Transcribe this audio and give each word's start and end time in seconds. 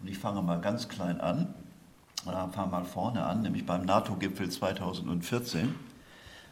Und 0.00 0.08
ich 0.08 0.18
fange 0.18 0.42
mal 0.42 0.60
ganz 0.60 0.88
klein 0.88 1.20
an. 1.20 1.54
Oder 2.26 2.48
fange 2.52 2.70
mal 2.70 2.84
vorne 2.84 3.24
an, 3.24 3.42
nämlich 3.42 3.64
beim 3.64 3.86
NATO-Gipfel 3.86 4.50
2014, 4.50 5.74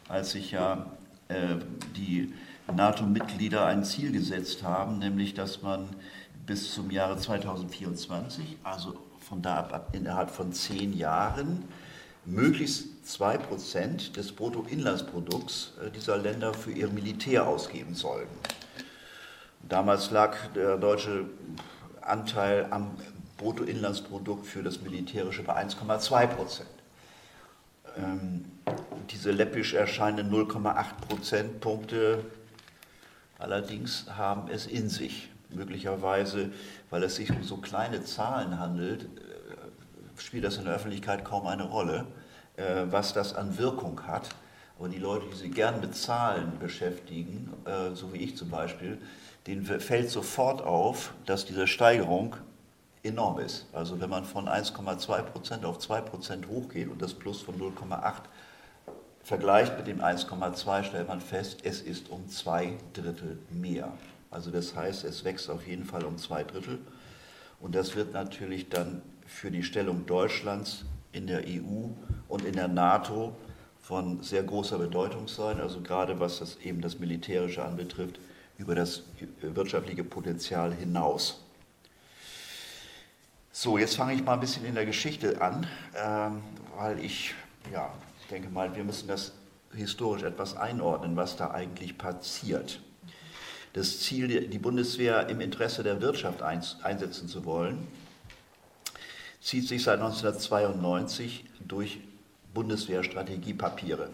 als 0.07 0.31
sich 0.31 0.51
ja 0.51 0.87
äh, 1.27 1.57
die 1.95 2.33
NATO-Mitglieder 2.73 3.65
ein 3.65 3.83
Ziel 3.83 4.11
gesetzt 4.11 4.63
haben, 4.63 4.97
nämlich 4.97 5.35
dass 5.35 5.61
man 5.61 5.87
bis 6.47 6.73
zum 6.73 6.89
Jahre 6.89 7.17
2024, 7.17 8.57
also 8.63 8.95
von 9.19 9.43
da 9.43 9.59
ab 9.59 9.89
innerhalb 9.93 10.31
von 10.31 10.53
zehn 10.53 10.97
Jahren, 10.97 11.65
möglichst 12.25 12.87
2% 13.05 14.13
des 14.13 14.31
Bruttoinlandsprodukts 14.31 15.73
äh, 15.85 15.91
dieser 15.91 16.17
Länder 16.17 16.55
für 16.55 16.71
ihr 16.71 16.87
Militär 16.89 17.47
ausgeben 17.47 17.93
sollten. 17.93 18.35
Damals 19.67 20.09
lag 20.09 20.35
der 20.55 20.77
deutsche 20.77 21.25
Anteil 22.01 22.65
am 22.71 22.91
Bruttoinlandsprodukt 23.39 24.45
für 24.45 24.61
das 24.61 24.81
Militärische 24.81 25.43
bei 25.43 25.55
1,2 25.55 26.27
Prozent. 26.27 26.69
Ähm, 27.97 28.45
diese 29.09 29.31
läppisch 29.31 29.73
erscheinenden 29.73 30.31
0,8 30.31 30.85
Prozentpunkte 31.07 32.23
allerdings 33.39 34.05
haben 34.15 34.49
es 34.51 34.67
in 34.67 34.89
sich. 34.89 35.29
Möglicherweise, 35.51 36.51
weil 36.91 37.01
es 37.01 37.15
sich 37.15 37.31
um 37.31 37.41
so 37.43 37.57
kleine 37.57 38.03
Zahlen 38.03 38.59
handelt, 38.59 39.03
äh, 39.03 40.21
spielt 40.21 40.43
das 40.43 40.57
in 40.57 40.65
der 40.65 40.75
Öffentlichkeit 40.75 41.25
kaum 41.25 41.47
eine 41.47 41.63
Rolle, 41.63 42.05
äh, 42.55 42.85
was 42.91 43.13
das 43.13 43.33
an 43.33 43.57
Wirkung 43.57 44.05
hat. 44.05 44.29
Aber 44.77 44.89
die 44.89 44.99
Leute, 44.99 45.25
die 45.31 45.35
sich 45.35 45.51
gern 45.51 45.81
mit 45.81 45.95
Zahlen 45.95 46.59
beschäftigen, 46.59 47.51
äh, 47.65 47.95
so 47.95 48.13
wie 48.13 48.19
ich 48.19 48.37
zum 48.37 48.49
Beispiel, 48.49 48.99
denen 49.47 49.65
fällt 49.65 50.11
sofort 50.11 50.61
auf, 50.61 51.13
dass 51.25 51.45
diese 51.45 51.65
Steigerung 51.65 52.35
enorm 53.03 53.39
ist. 53.39 53.65
Also 53.73 53.99
wenn 53.99 54.09
man 54.09 54.25
von 54.25 54.47
1,2 54.47 55.21
Prozent 55.23 55.65
auf 55.65 55.79
2 55.79 56.01
Prozent 56.01 56.47
hochgeht 56.47 56.89
und 56.89 57.01
das 57.01 57.13
Plus 57.13 57.41
von 57.41 57.59
0,8 57.59 58.23
vergleicht 59.23 59.77
mit 59.77 59.87
dem 59.87 59.99
1,2, 59.99 60.83
stellt 60.83 61.07
man 61.07 61.21
fest, 61.21 61.59
es 61.63 61.81
ist 61.81 62.09
um 62.09 62.27
zwei 62.29 62.77
Drittel 62.93 63.39
mehr. 63.49 63.91
Also 64.31 64.51
das 64.51 64.75
heißt, 64.75 65.03
es 65.05 65.23
wächst 65.23 65.49
auf 65.49 65.65
jeden 65.67 65.85
Fall 65.85 66.03
um 66.03 66.17
zwei 66.17 66.43
Drittel. 66.43 66.79
Und 67.59 67.75
das 67.75 67.95
wird 67.95 68.13
natürlich 68.13 68.69
dann 68.69 69.01
für 69.25 69.51
die 69.51 69.63
Stellung 69.63 70.05
Deutschlands 70.05 70.85
in 71.11 71.27
der 71.27 71.43
EU 71.45 71.89
und 72.27 72.45
in 72.45 72.53
der 72.53 72.67
NATO 72.67 73.33
von 73.81 74.21
sehr 74.21 74.43
großer 74.43 74.77
Bedeutung 74.77 75.27
sein. 75.27 75.59
Also 75.59 75.81
gerade 75.81 76.19
was 76.19 76.39
das 76.39 76.57
eben 76.57 76.81
das 76.81 76.99
Militärische 76.99 77.63
anbetrifft, 77.63 78.19
über 78.57 78.75
das 78.75 79.03
wirtschaftliche 79.41 80.03
Potenzial 80.03 80.73
hinaus. 80.73 81.43
So, 83.51 83.77
jetzt 83.77 83.95
fange 83.95 84.13
ich 84.13 84.23
mal 84.23 84.33
ein 84.33 84.39
bisschen 84.39 84.63
in 84.65 84.75
der 84.75 84.85
Geschichte 84.85 85.41
an, 85.41 85.65
ähm, 85.95 86.43
weil 86.77 87.03
ich, 87.03 87.33
ja, 87.73 87.91
denke 88.29 88.49
mal, 88.49 88.75
wir 88.75 88.83
müssen 88.83 89.07
das 89.07 89.33
historisch 89.73 90.23
etwas 90.23 90.55
einordnen, 90.55 91.15
was 91.15 91.35
da 91.35 91.51
eigentlich 91.51 91.97
passiert. 91.97 92.79
Das 93.73 93.99
Ziel, 94.01 94.47
die 94.47 94.59
Bundeswehr 94.59 95.29
im 95.29 95.41
Interesse 95.41 95.83
der 95.83 96.01
Wirtschaft 96.01 96.41
einsetzen 96.41 97.27
zu 97.27 97.45
wollen, 97.45 97.87
zieht 99.41 99.67
sich 99.67 99.83
seit 99.83 99.99
1992 99.99 101.45
durch 101.67 101.99
Bundeswehrstrategiepapiere. 102.53 104.09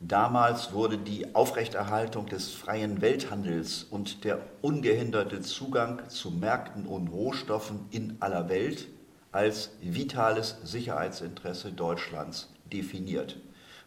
Damals 0.00 0.74
wurde 0.74 0.98
die 0.98 1.34
Aufrechterhaltung 1.34 2.26
des 2.26 2.50
freien 2.50 3.00
Welthandels 3.00 3.84
und 3.84 4.24
der 4.24 4.40
ungehinderte 4.60 5.40
Zugang 5.40 6.06
zu 6.10 6.30
Märkten 6.30 6.84
und 6.84 7.08
Rohstoffen 7.08 7.86
in 7.90 8.18
aller 8.20 8.50
Welt 8.50 8.88
als 9.32 9.70
vitales 9.80 10.58
Sicherheitsinteresse 10.64 11.72
Deutschlands 11.72 12.50
definiert. 12.70 13.38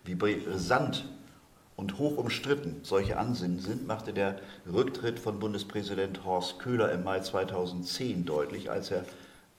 Wie 0.03 0.15
brisant 0.15 1.05
und 1.75 1.99
hoch 1.99 2.17
umstritten 2.17 2.79
solche 2.81 3.17
Ansinnen 3.17 3.59
sind, 3.59 3.85
machte 3.85 4.11
der 4.11 4.39
Rücktritt 4.71 5.19
von 5.19 5.39
Bundespräsident 5.39 6.25
Horst 6.25 6.57
Köhler 6.57 6.91
im 6.91 7.03
Mai 7.03 7.19
2010 7.19 8.25
deutlich, 8.25 8.71
als 8.71 8.89
er 8.89 9.05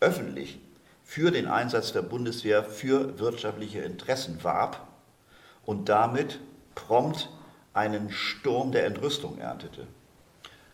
öffentlich 0.01 0.59
für 1.05 1.31
den 1.31 1.47
Einsatz 1.47 1.93
der 1.93 2.03
Bundeswehr 2.03 2.65
für 2.65 3.21
wirtschaftliche 3.21 3.83
Interessen 3.83 4.43
warb 4.43 4.90
und 5.65 5.89
damit 5.89 6.41
prompt 6.75 7.31
einen 7.73 8.11
Sturm 8.11 8.73
der 8.73 8.87
Entrüstung 8.87 9.39
erntete. 9.39 9.87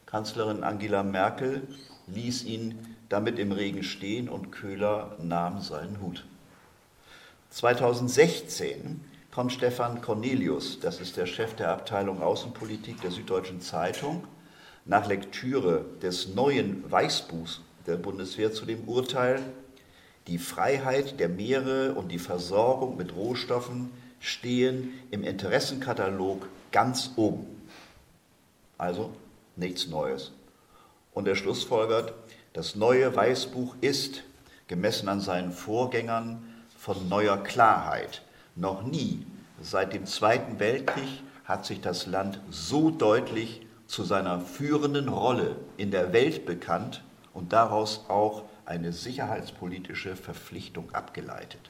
Kanzlerin 0.06 0.62
Angela 0.62 1.02
Merkel 1.02 1.66
ließ 2.06 2.44
ihn 2.44 2.97
damit 3.08 3.38
im 3.38 3.52
Regen 3.52 3.82
stehen 3.82 4.28
und 4.28 4.50
Köhler 4.50 5.16
nahm 5.20 5.60
seinen 5.60 6.00
Hut. 6.00 6.24
2016 7.50 9.00
kommt 9.30 9.52
Stefan 9.52 10.00
Cornelius, 10.00 10.80
das 10.80 11.00
ist 11.00 11.16
der 11.16 11.26
Chef 11.26 11.54
der 11.54 11.70
Abteilung 11.70 12.22
Außenpolitik 12.22 13.00
der 13.00 13.10
Süddeutschen 13.10 13.60
Zeitung, 13.60 14.24
nach 14.84 15.06
Lektüre 15.06 15.84
des 16.00 16.34
neuen 16.34 16.91
Weißbuchs 16.91 17.60
der 17.86 17.97
Bundeswehr 17.97 18.53
zu 18.53 18.64
dem 18.64 18.88
Urteil, 18.88 19.42
die 20.26 20.38
Freiheit 20.38 21.20
der 21.20 21.28
Meere 21.28 21.94
und 21.94 22.10
die 22.10 22.18
Versorgung 22.18 22.97
mit 22.97 23.14
Rohstoffen 23.14 23.91
stehen 24.26 24.92
im 25.12 25.22
Interessenkatalog 25.22 26.48
ganz 26.72 27.12
oben. 27.14 27.47
Also 28.76 29.12
nichts 29.54 29.87
Neues. 29.87 30.32
Und 31.14 31.28
er 31.28 31.37
schlussfolgert, 31.37 32.12
das 32.53 32.75
neue 32.75 33.15
Weißbuch 33.15 33.76
ist, 33.81 34.25
gemessen 34.66 35.09
an 35.09 35.20
seinen 35.20 35.53
Vorgängern, 35.53 36.42
von 36.76 37.09
neuer 37.09 37.38
Klarheit. 37.38 38.22
Noch 38.56 38.82
nie 38.82 39.25
seit 39.62 39.94
dem 39.94 40.06
Zweiten 40.06 40.59
Weltkrieg 40.59 41.22
hat 41.44 41.65
sich 41.65 41.81
das 41.81 42.06
Land 42.06 42.41
so 42.50 42.91
deutlich 42.91 43.65
zu 43.86 44.03
seiner 44.03 44.41
führenden 44.41 45.09
Rolle 45.09 45.54
in 45.76 45.92
der 45.92 46.12
Welt 46.12 46.47
bekannt 46.47 47.04
und 47.32 47.53
daraus 47.53 48.04
auch 48.09 48.42
eine 48.65 48.92
sicherheitspolitische 48.92 50.16
Verpflichtung 50.16 50.92
abgeleitet. 50.92 51.60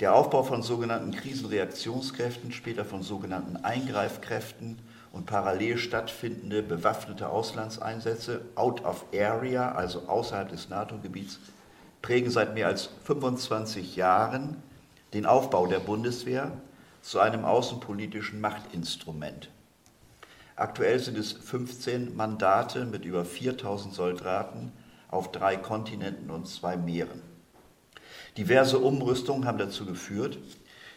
Der 0.00 0.14
Aufbau 0.14 0.42
von 0.42 0.62
sogenannten 0.62 1.10
Krisenreaktionskräften, 1.12 2.52
später 2.52 2.84
von 2.84 3.02
sogenannten 3.02 3.56
Eingreifkräften 3.56 4.78
und 5.10 5.24
parallel 5.24 5.78
stattfindende 5.78 6.62
bewaffnete 6.62 7.30
Auslandseinsätze 7.30 8.42
out 8.56 8.84
of 8.84 9.06
area, 9.14 9.72
also 9.72 10.06
außerhalb 10.06 10.50
des 10.50 10.68
NATO-Gebiets, 10.68 11.38
prägen 12.02 12.30
seit 12.30 12.52
mehr 12.52 12.66
als 12.66 12.90
25 13.04 13.96
Jahren 13.96 14.62
den 15.14 15.24
Aufbau 15.24 15.66
der 15.66 15.80
Bundeswehr 15.80 16.52
zu 17.00 17.18
einem 17.18 17.46
außenpolitischen 17.46 18.38
Machtinstrument. 18.38 19.48
Aktuell 20.56 20.98
sind 20.98 21.16
es 21.16 21.32
15 21.32 22.14
Mandate 22.14 22.84
mit 22.84 23.06
über 23.06 23.24
4000 23.24 23.94
Soldaten 23.94 24.72
auf 25.08 25.32
drei 25.32 25.56
Kontinenten 25.56 26.30
und 26.30 26.46
zwei 26.46 26.76
Meeren. 26.76 27.22
Diverse 28.36 28.78
Umrüstungen 28.78 29.46
haben 29.46 29.58
dazu 29.58 29.86
geführt, 29.86 30.38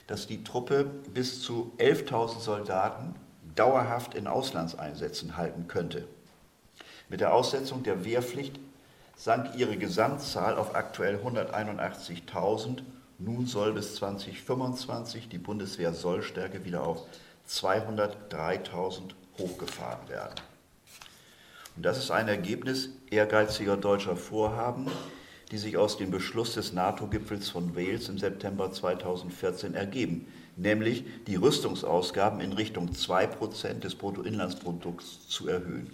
dass 0.07 0.27
die 0.27 0.43
Truppe 0.43 0.85
bis 1.13 1.41
zu 1.41 1.71
11.000 1.77 2.39
Soldaten 2.39 3.15
dauerhaft 3.55 4.13
in 4.15 4.27
Auslandseinsätzen 4.27 5.37
halten 5.37 5.67
könnte. 5.67 6.07
Mit 7.07 7.21
der 7.21 7.33
Aussetzung 7.33 7.83
der 7.83 8.03
Wehrpflicht 8.03 8.59
sank 9.15 9.55
ihre 9.55 9.77
Gesamtzahl 9.77 10.57
auf 10.57 10.75
aktuell 10.75 11.17
181.000. 11.17 12.83
Nun 13.19 13.45
soll 13.45 13.73
bis 13.73 13.95
2025 13.95 15.29
die 15.29 15.37
Bundeswehr-Sollstärke 15.37 16.65
wieder 16.65 16.83
auf 16.83 17.05
203.000 17.47 19.01
hochgefahren 19.37 20.07
werden. 20.07 20.35
Und 21.75 21.85
das 21.85 21.97
ist 21.97 22.11
ein 22.11 22.27
Ergebnis 22.27 22.89
ehrgeiziger 23.09 23.77
deutscher 23.77 24.15
Vorhaben, 24.15 24.87
die 25.51 25.57
sich 25.57 25.77
aus 25.77 25.97
dem 25.97 26.11
Beschluss 26.11 26.53
des 26.53 26.73
NATO-Gipfels 26.73 27.49
von 27.49 27.75
Wales 27.75 28.09
im 28.09 28.17
September 28.17 28.71
2014 28.71 29.73
ergeben, 29.73 30.27
nämlich 30.55 31.03
die 31.27 31.35
Rüstungsausgaben 31.35 32.39
in 32.41 32.53
Richtung 32.53 32.91
2% 32.91 33.79
des 33.79 33.95
Bruttoinlandsprodukts 33.95 35.27
zu 35.27 35.47
erhöhen. 35.47 35.89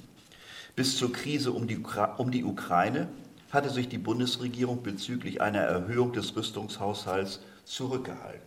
Bis 0.76 0.98
zur 0.98 1.14
Krise 1.14 1.54
um 1.54 1.68
die, 1.68 1.80
um 2.18 2.32
die 2.32 2.44
Ukraine 2.44 3.08
hatte 3.52 3.70
sich 3.70 3.88
die 3.88 3.98
Bundesregierung 3.98 4.84
bezüglich 4.84 5.42
einer 5.42 5.60
Erhöhung 5.60 6.12
des 6.12 6.36
Rüstungshaushalts 6.36 7.40
zurückgehalten. 7.64 8.42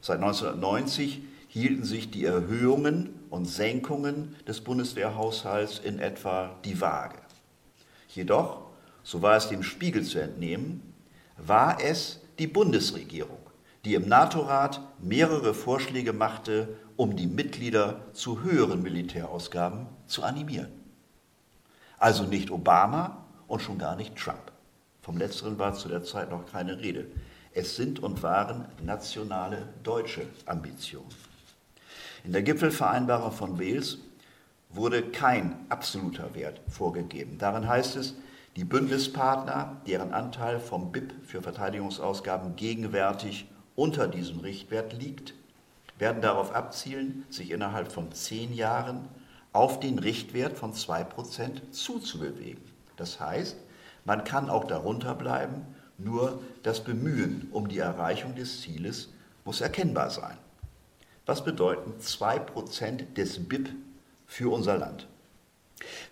Seit 0.00 0.16
1990 0.16 1.20
hielten 1.48 1.84
sich 1.84 2.10
die 2.10 2.24
Erhöhungen 2.24 3.10
und 3.28 3.46
Senkungen 3.46 4.34
des 4.46 4.62
Bundeswehrhaushalts 4.62 5.78
in 5.80 5.98
etwa 5.98 6.54
die 6.64 6.80
Waage. 6.80 7.18
Jedoch 8.08 8.65
so 9.06 9.22
war 9.22 9.36
es 9.36 9.48
dem 9.48 9.62
Spiegel 9.62 10.02
zu 10.02 10.18
entnehmen, 10.18 10.82
war 11.36 11.80
es 11.80 12.20
die 12.40 12.48
Bundesregierung, 12.48 13.38
die 13.84 13.94
im 13.94 14.08
NATO-Rat 14.08 14.80
mehrere 14.98 15.54
Vorschläge 15.54 16.12
machte, 16.12 16.76
um 16.96 17.14
die 17.14 17.28
Mitglieder 17.28 18.00
zu 18.14 18.42
höheren 18.42 18.82
Militärausgaben 18.82 19.86
zu 20.08 20.24
animieren. 20.24 20.72
Also 22.00 22.24
nicht 22.24 22.50
Obama 22.50 23.24
und 23.46 23.62
schon 23.62 23.78
gar 23.78 23.94
nicht 23.94 24.16
Trump. 24.16 24.50
Vom 25.02 25.18
letzteren 25.18 25.56
war 25.56 25.74
zu 25.74 25.88
der 25.88 26.02
Zeit 26.02 26.30
noch 26.30 26.44
keine 26.50 26.80
Rede. 26.80 27.06
Es 27.52 27.76
sind 27.76 28.00
und 28.00 28.24
waren 28.24 28.66
nationale 28.82 29.68
deutsche 29.84 30.26
Ambitionen. 30.46 31.14
In 32.24 32.32
der 32.32 32.42
Gipfelvereinbarung 32.42 33.30
von 33.30 33.60
Wales 33.60 33.98
wurde 34.70 35.00
kein 35.00 35.64
absoluter 35.68 36.34
Wert 36.34 36.60
vorgegeben. 36.66 37.38
Darin 37.38 37.68
heißt 37.68 37.94
es, 37.94 38.16
die 38.56 38.64
Bündnispartner, 38.64 39.82
deren 39.86 40.14
Anteil 40.14 40.60
vom 40.60 40.90
BIP 40.90 41.12
für 41.22 41.42
Verteidigungsausgaben 41.42 42.56
gegenwärtig 42.56 43.46
unter 43.74 44.08
diesem 44.08 44.40
Richtwert 44.40 44.94
liegt, 44.94 45.34
werden 45.98 46.22
darauf 46.22 46.54
abzielen, 46.54 47.26
sich 47.28 47.50
innerhalb 47.50 47.92
von 47.92 48.12
zehn 48.12 48.54
Jahren 48.54 49.08
auf 49.52 49.78
den 49.78 49.98
Richtwert 49.98 50.56
von 50.56 50.72
2% 50.72 51.70
zuzubewegen. 51.70 52.62
Das 52.96 53.20
heißt, 53.20 53.56
man 54.06 54.24
kann 54.24 54.48
auch 54.48 54.64
darunter 54.64 55.14
bleiben, 55.14 55.66
nur 55.98 56.42
das 56.62 56.82
Bemühen 56.82 57.48
um 57.52 57.68
die 57.68 57.78
Erreichung 57.78 58.34
des 58.34 58.62
Zieles 58.62 59.10
muss 59.44 59.60
erkennbar 59.60 60.10
sein. 60.10 60.36
Was 61.26 61.44
bedeuten 61.44 61.94
2% 62.00 63.14
des 63.14 63.48
BIP 63.48 63.68
für 64.26 64.52
unser 64.52 64.78
Land? 64.78 65.08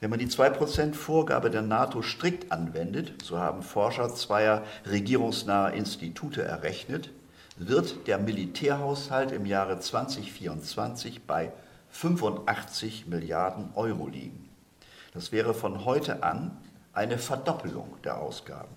Wenn 0.00 0.11
man 0.11 0.19
die 0.19 0.26
2% 0.26 0.94
Vorgabe 0.94 1.50
der 1.50 1.62
NATO 1.62 2.02
strikt 2.02 2.52
anwendet, 2.52 3.22
so 3.22 3.38
haben 3.38 3.62
Forscher 3.62 4.14
zweier 4.14 4.62
regierungsnaher 4.87 5.72
Institute 5.72 6.43
errechnet, 6.43 7.11
wird 7.56 8.06
der 8.06 8.19
Militärhaushalt 8.19 9.32
im 9.32 9.46
Jahre 9.46 9.78
2024 9.78 11.22
bei 11.26 11.52
85 11.90 13.06
Milliarden 13.06 13.70
Euro 13.75 14.08
liegen. 14.08 14.49
Das 15.12 15.31
wäre 15.31 15.55
von 15.55 15.84
heute 15.84 16.22
an 16.22 16.56
eine 16.93 17.19
Verdoppelung 17.19 17.96
der 18.02 18.19
Ausgaben. 18.19 18.75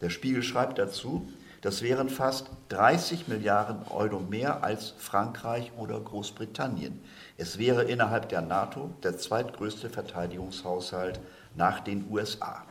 Der 0.00 0.10
Spiegel 0.10 0.42
schreibt 0.42 0.78
dazu, 0.78 1.28
das 1.60 1.82
wären 1.82 2.08
fast 2.08 2.50
30 2.70 3.28
Milliarden 3.28 3.86
Euro 3.88 4.18
mehr 4.18 4.64
als 4.64 4.94
Frankreich 4.98 5.70
oder 5.78 6.00
Großbritannien. 6.00 7.00
Es 7.42 7.58
wäre 7.58 7.82
innerhalb 7.82 8.28
der 8.28 8.40
NATO 8.40 8.90
der 9.02 9.18
zweitgrößte 9.18 9.90
Verteidigungshaushalt 9.90 11.18
nach 11.56 11.80
den 11.80 12.08
USA. 12.08 12.62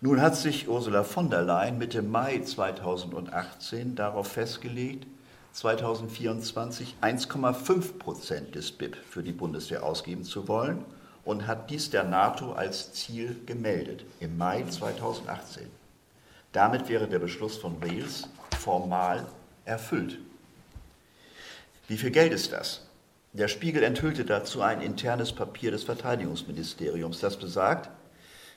Nun 0.00 0.20
hat 0.20 0.34
sich 0.34 0.68
Ursula 0.68 1.04
von 1.04 1.30
der 1.30 1.42
Leyen 1.42 1.78
Mitte 1.78 2.02
Mai 2.02 2.40
2018 2.40 3.94
darauf 3.94 4.32
festgelegt, 4.32 5.06
2024 5.52 6.96
1,5 7.00 7.98
Prozent 7.98 8.56
des 8.56 8.72
BIP 8.72 8.96
für 8.96 9.22
die 9.22 9.30
Bundeswehr 9.30 9.84
ausgeben 9.84 10.24
zu 10.24 10.48
wollen 10.48 10.84
und 11.24 11.46
hat 11.46 11.70
dies 11.70 11.90
der 11.90 12.02
NATO 12.02 12.52
als 12.52 12.92
Ziel 12.94 13.36
gemeldet 13.46 14.04
im 14.18 14.36
Mai 14.36 14.64
2018. 14.68 15.68
Damit 16.50 16.88
wäre 16.88 17.06
der 17.06 17.20
Beschluss 17.20 17.58
von 17.58 17.80
Wales 17.80 18.28
formal 18.58 19.24
erfüllt. 19.66 20.18
Wie 21.92 21.98
viel 21.98 22.10
Geld 22.10 22.32
ist 22.32 22.52
das? 22.52 22.86
Der 23.34 23.48
Spiegel 23.48 23.82
enthüllte 23.82 24.24
dazu 24.24 24.62
ein 24.62 24.80
internes 24.80 25.34
Papier 25.34 25.70
des 25.70 25.84
Verteidigungsministeriums, 25.84 27.20
das 27.20 27.36
besagt, 27.36 27.90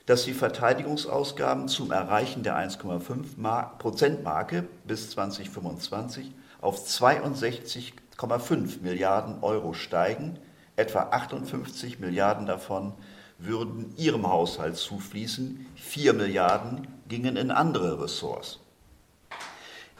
dass 0.05 0.23
die 0.23 0.31
Verteidigungsausgaben 0.31 1.67
zum 1.67 1.91
Erreichen 1.91 2.43
der 2.43 2.55
1,5 2.55 3.77
Prozent 3.77 4.23
Marke 4.23 4.65
bis 4.85 5.09
2025 5.09 6.31
auf 6.61 6.87
62,5 6.87 8.81
Milliarden 8.81 9.43
Euro 9.43 9.73
steigen. 9.73 10.39
Etwa 10.77 11.09
58 11.11 11.99
Milliarden 11.99 12.45
davon 12.45 12.93
würden 13.37 13.93
Ihrem 13.97 14.29
Haushalt 14.29 14.77
zufließen, 14.77 15.65
4 15.75 16.13
Milliarden 16.13 16.87
gingen 17.09 17.35
in 17.35 17.51
andere 17.51 18.01
Ressorts. 18.01 18.61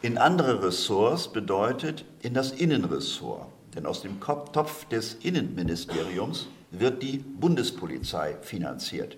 In 0.02 0.18
andere 0.18 0.62
Ressorts 0.62 1.28
bedeutet 1.28 2.04
in 2.20 2.34
das 2.34 2.52
Innenressort, 2.52 3.46
denn 3.74 3.86
aus 3.86 4.02
dem 4.02 4.20
Topf 4.20 4.84
des 4.86 5.14
Innenministeriums 5.14 6.48
wird 6.70 7.02
die 7.02 7.18
Bundespolizei 7.18 8.36
finanziert. 8.42 9.16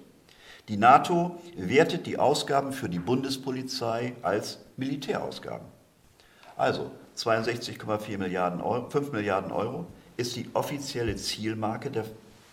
Die 0.68 0.76
NATO 0.76 1.40
wertet 1.56 2.06
die 2.06 2.18
Ausgaben 2.18 2.72
für 2.72 2.88
die 2.88 3.00
Bundespolizei 3.00 4.14
als 4.22 4.60
Militärausgaben. 4.76 5.66
Also 6.56 6.92
62,4 7.16 8.18
Milliarden 8.18 8.60
Euro, 8.60 8.88
5 8.88 9.10
Milliarden 9.12 9.50
Euro 9.50 9.86
ist 10.16 10.36
die 10.36 10.48
offizielle 10.54 11.16
Zielmarke 11.16 11.90
der 11.90 12.04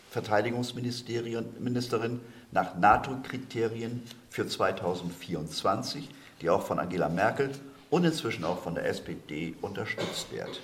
Verteidigungsministerin 0.10 2.22
nach 2.52 2.76
NATO-Kriterien 2.76 4.02
für 4.30 4.48
2024, 4.48 6.10
die 6.42 6.50
auch 6.50 6.64
von 6.64 6.80
Angela 6.80 7.10
Merkel 7.10 7.52
und 7.90 8.04
inzwischen 8.04 8.44
auch 8.44 8.62
von 8.62 8.76
der 8.76 8.86
SPD 8.86 9.56
unterstützt 9.62 10.32
wird. 10.32 10.62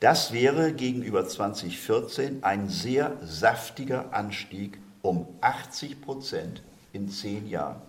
Das 0.00 0.32
wäre 0.32 0.72
gegenüber 0.72 1.26
2014 1.26 2.44
ein 2.44 2.68
sehr 2.68 3.16
saftiger 3.22 4.12
Anstieg 4.12 4.78
um 5.02 5.26
80 5.40 6.00
Prozent 6.00 6.62
in 6.92 7.08
zehn 7.08 7.48
Jahren 7.48 7.82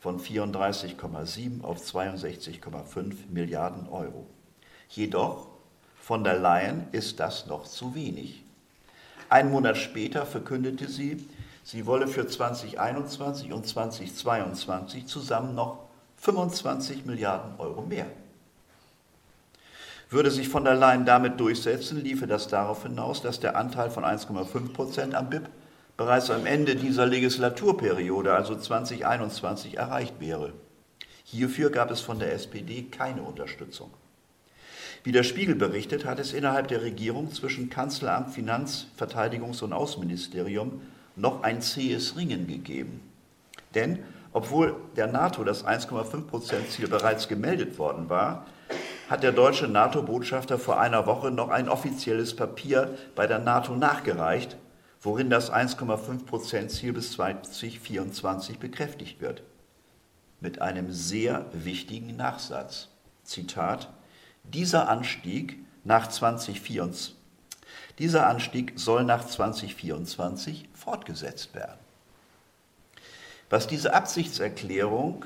von 0.00 0.20
34,7 0.20 1.62
auf 1.62 1.78
62,5 1.80 3.14
Milliarden 3.30 3.88
Euro. 3.88 4.26
Jedoch, 4.90 5.48
von 5.98 6.24
der 6.24 6.38
Leyen 6.38 6.86
ist 6.92 7.20
das 7.20 7.46
noch 7.46 7.64
zu 7.66 7.94
wenig. 7.94 8.44
Einen 9.30 9.50
Monat 9.50 9.78
später 9.78 10.26
verkündete 10.26 10.88
sie, 10.88 11.26
sie 11.62 11.86
wolle 11.86 12.06
für 12.06 12.26
2021 12.26 13.52
und 13.52 13.66
2022 13.66 15.06
zusammen 15.06 15.54
noch 15.54 15.83
25 16.24 17.04
Milliarden 17.04 17.52
Euro 17.58 17.82
mehr. 17.82 18.06
Würde 20.08 20.30
sich 20.30 20.48
von 20.48 20.64
der 20.64 20.74
Leyen 20.74 21.04
damit 21.04 21.38
durchsetzen, 21.38 22.02
liefe 22.02 22.26
das 22.26 22.48
darauf 22.48 22.84
hinaus, 22.84 23.20
dass 23.20 23.40
der 23.40 23.56
Anteil 23.56 23.90
von 23.90 24.04
1,5 24.04 24.72
Prozent 24.72 25.14
am 25.14 25.28
BIP 25.28 25.50
bereits 25.98 26.30
am 26.30 26.46
Ende 26.46 26.76
dieser 26.76 27.04
Legislaturperiode, 27.04 28.32
also 28.32 28.56
2021, 28.56 29.76
erreicht 29.76 30.14
wäre. 30.18 30.54
Hierfür 31.24 31.68
gab 31.70 31.90
es 31.90 32.00
von 32.00 32.18
der 32.18 32.32
SPD 32.32 32.84
keine 32.84 33.22
Unterstützung. 33.22 33.90
Wie 35.02 35.12
der 35.12 35.24
Spiegel 35.24 35.54
berichtet, 35.54 36.06
hat 36.06 36.18
es 36.18 36.32
innerhalb 36.32 36.68
der 36.68 36.80
Regierung 36.80 37.32
zwischen 37.34 37.68
Kanzleramt, 37.68 38.30
Finanz-, 38.30 38.86
Verteidigungs- 38.98 39.62
und 39.62 39.74
Außenministerium 39.74 40.80
noch 41.16 41.42
ein 41.42 41.60
zähes 41.60 42.16
Ringen 42.16 42.46
gegeben. 42.46 43.02
Denn 43.74 43.98
obwohl 44.34 44.74
der 44.96 45.06
NATO 45.06 45.44
das 45.44 45.64
1,5-Prozent-Ziel 45.64 46.88
bereits 46.88 47.28
gemeldet 47.28 47.78
worden 47.78 48.10
war, 48.10 48.46
hat 49.08 49.22
der 49.22 49.30
deutsche 49.30 49.68
NATO-Botschafter 49.68 50.58
vor 50.58 50.80
einer 50.80 51.06
Woche 51.06 51.30
noch 51.30 51.50
ein 51.50 51.68
offizielles 51.68 52.34
Papier 52.34 52.98
bei 53.14 53.28
der 53.28 53.38
NATO 53.38 53.76
nachgereicht, 53.76 54.56
worin 55.00 55.30
das 55.30 55.52
1,5-Prozent-Ziel 55.52 56.92
bis 56.92 57.12
2024 57.12 58.58
bekräftigt 58.58 59.20
wird. 59.20 59.44
Mit 60.40 60.60
einem 60.60 60.90
sehr 60.90 61.46
wichtigen 61.52 62.16
Nachsatz. 62.16 62.88
Zitat, 63.22 63.88
dieser 64.42 64.88
Anstieg 64.88 65.64
nach 65.84 66.08
2024, 66.08 67.14
dieser 68.00 68.26
Anstieg 68.26 68.72
soll 68.74 69.04
nach 69.04 69.24
2024 69.24 70.68
fortgesetzt 70.74 71.54
werden. 71.54 71.83
Was 73.54 73.68
diese 73.68 73.94
Absichtserklärung 73.94 75.24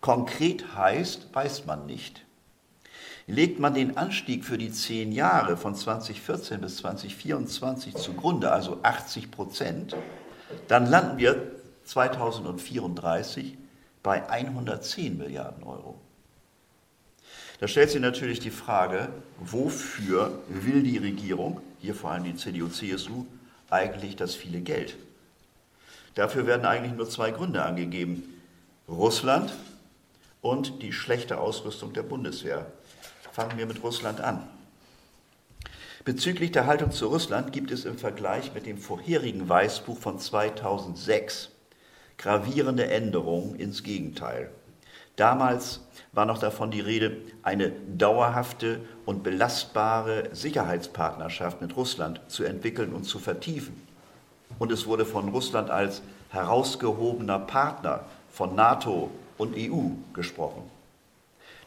konkret 0.00 0.76
heißt, 0.76 1.34
weiß 1.34 1.66
man 1.66 1.84
nicht. 1.84 2.24
Legt 3.26 3.58
man 3.58 3.74
den 3.74 3.96
Anstieg 3.96 4.44
für 4.44 4.56
die 4.56 4.70
zehn 4.70 5.10
Jahre 5.10 5.56
von 5.56 5.74
2014 5.74 6.60
bis 6.60 6.76
2024 6.76 7.96
zugrunde, 7.96 8.52
also 8.52 8.78
80 8.84 9.32
Prozent, 9.32 9.96
dann 10.68 10.86
landen 10.86 11.18
wir 11.18 11.42
2034 11.82 13.58
bei 14.04 14.30
110 14.30 15.18
Milliarden 15.18 15.64
Euro. 15.64 15.96
Da 17.58 17.66
stellt 17.66 17.90
sich 17.90 18.00
natürlich 18.00 18.38
die 18.38 18.50
Frage, 18.50 19.08
wofür 19.40 20.38
will 20.48 20.84
die 20.84 20.98
Regierung, 20.98 21.60
hier 21.80 21.96
vor 21.96 22.12
allem 22.12 22.22
die 22.22 22.36
CDU-CSU, 22.36 23.26
eigentlich 23.70 24.14
das 24.14 24.36
viele 24.36 24.60
Geld? 24.60 24.96
Dafür 26.16 26.46
werden 26.46 26.64
eigentlich 26.64 26.94
nur 26.94 27.08
zwei 27.08 27.30
Gründe 27.30 27.62
angegeben. 27.62 28.24
Russland 28.88 29.52
und 30.40 30.82
die 30.82 30.92
schlechte 30.92 31.38
Ausrüstung 31.38 31.92
der 31.92 32.02
Bundeswehr. 32.02 32.66
Fangen 33.32 33.58
wir 33.58 33.66
mit 33.66 33.82
Russland 33.82 34.22
an. 34.22 34.48
Bezüglich 36.06 36.52
der 36.52 36.66
Haltung 36.66 36.90
zu 36.90 37.08
Russland 37.08 37.52
gibt 37.52 37.70
es 37.70 37.84
im 37.84 37.98
Vergleich 37.98 38.54
mit 38.54 38.64
dem 38.64 38.78
vorherigen 38.78 39.46
Weißbuch 39.46 39.98
von 39.98 40.18
2006 40.18 41.50
gravierende 42.16 42.86
Änderungen 42.86 43.54
ins 43.56 43.82
Gegenteil. 43.82 44.50
Damals 45.16 45.80
war 46.12 46.24
noch 46.24 46.38
davon 46.38 46.70
die 46.70 46.80
Rede, 46.80 47.18
eine 47.42 47.70
dauerhafte 47.70 48.80
und 49.04 49.22
belastbare 49.22 50.30
Sicherheitspartnerschaft 50.32 51.60
mit 51.60 51.76
Russland 51.76 52.22
zu 52.28 52.44
entwickeln 52.44 52.94
und 52.94 53.04
zu 53.04 53.18
vertiefen. 53.18 53.85
Und 54.58 54.72
es 54.72 54.86
wurde 54.86 55.04
von 55.04 55.28
Russland 55.28 55.70
als 55.70 56.02
herausgehobener 56.30 57.38
Partner 57.38 58.04
von 58.30 58.54
NATO 58.54 59.10
und 59.38 59.54
EU 59.56 59.90
gesprochen. 60.12 60.62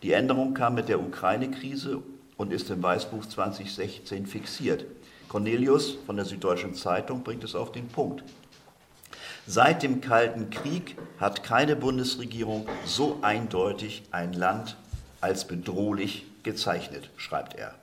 Die 0.01 0.13
Änderung 0.13 0.53
kam 0.53 0.75
mit 0.75 0.89
der 0.89 1.01
Ukraine-Krise 1.01 2.01
und 2.37 2.53
ist 2.53 2.69
im 2.69 2.81
Weißbuch 2.81 3.25
2016 3.25 4.25
fixiert. 4.25 4.85
Cornelius 5.27 5.97
von 6.05 6.15
der 6.15 6.25
Süddeutschen 6.25 6.73
Zeitung 6.73 7.23
bringt 7.23 7.43
es 7.43 7.53
auf 7.53 7.71
den 7.71 7.87
Punkt. 7.87 8.23
Seit 9.45 9.83
dem 9.83 9.99
Kalten 9.99 10.49
Krieg 10.49 10.97
hat 11.19 11.43
keine 11.43 11.75
Bundesregierung 11.75 12.67
so 12.85 13.19
eindeutig 13.21 14.03
ein 14.11 14.33
Land 14.33 14.77
als 15.21 15.45
bedrohlich 15.45 16.25
gezeichnet, 16.43 17.09
schreibt 17.17 17.55
er. 17.55 17.73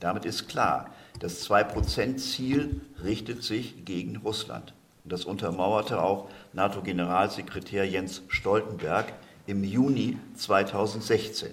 Damit 0.00 0.24
ist 0.24 0.48
klar, 0.48 0.90
das 1.20 1.48
2-Prozent-Ziel 1.48 2.80
richtet 3.02 3.42
sich 3.42 3.84
gegen 3.84 4.16
Russland. 4.16 4.74
Das 5.04 5.24
untermauerte 5.24 6.02
auch 6.02 6.28
NATO-Generalsekretär 6.52 7.86
Jens 7.86 8.22
Stoltenberg 8.28 9.12
im 9.46 9.62
Juni 9.62 10.18
2016. 10.34 11.50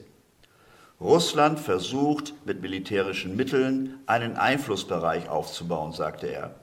Russland 1.00 1.60
versucht 1.60 2.34
mit 2.46 2.62
militärischen 2.62 3.36
Mitteln 3.36 4.00
einen 4.06 4.38
Einflussbereich 4.38 5.30
aufzubauen, 5.30 5.92
sagte 5.92 6.28
er. 6.28 6.56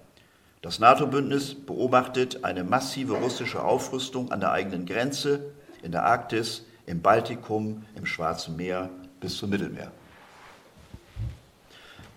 Das 0.62 0.78
NATO-Bündnis 0.78 1.54
beobachtet 1.54 2.44
eine 2.44 2.64
massive 2.64 3.14
russische 3.14 3.62
Aufrüstung 3.62 4.30
an 4.30 4.40
der 4.40 4.52
eigenen 4.52 4.84
Grenze, 4.84 5.52
in 5.82 5.92
der 5.92 6.04
Arktis, 6.04 6.66
im 6.86 7.00
Baltikum, 7.00 7.84
im 7.94 8.04
Schwarzen 8.04 8.56
Meer 8.56 8.90
bis 9.20 9.36
zum 9.36 9.50
Mittelmeer. 9.50 9.92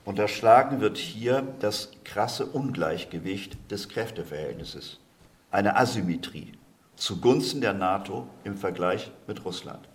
Unterschlagen 0.05 0.81
wird 0.81 0.97
hier 0.97 1.47
das 1.59 1.91
krasse 2.03 2.45
Ungleichgewicht 2.45 3.57
des 3.71 3.87
Kräfteverhältnisses, 3.89 4.99
eine 5.51 5.77
Asymmetrie 5.77 6.53
zugunsten 6.95 7.61
der 7.61 7.73
NATO 7.73 8.27
im 8.43 8.57
Vergleich 8.57 9.11
mit 9.27 9.43
Russland. 9.45 9.87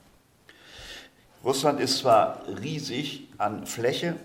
Russland 1.44 1.80
ist 1.80 1.98
zwar 1.98 2.42
riesig 2.60 3.28
an 3.38 3.66
Fläche, 3.66 4.16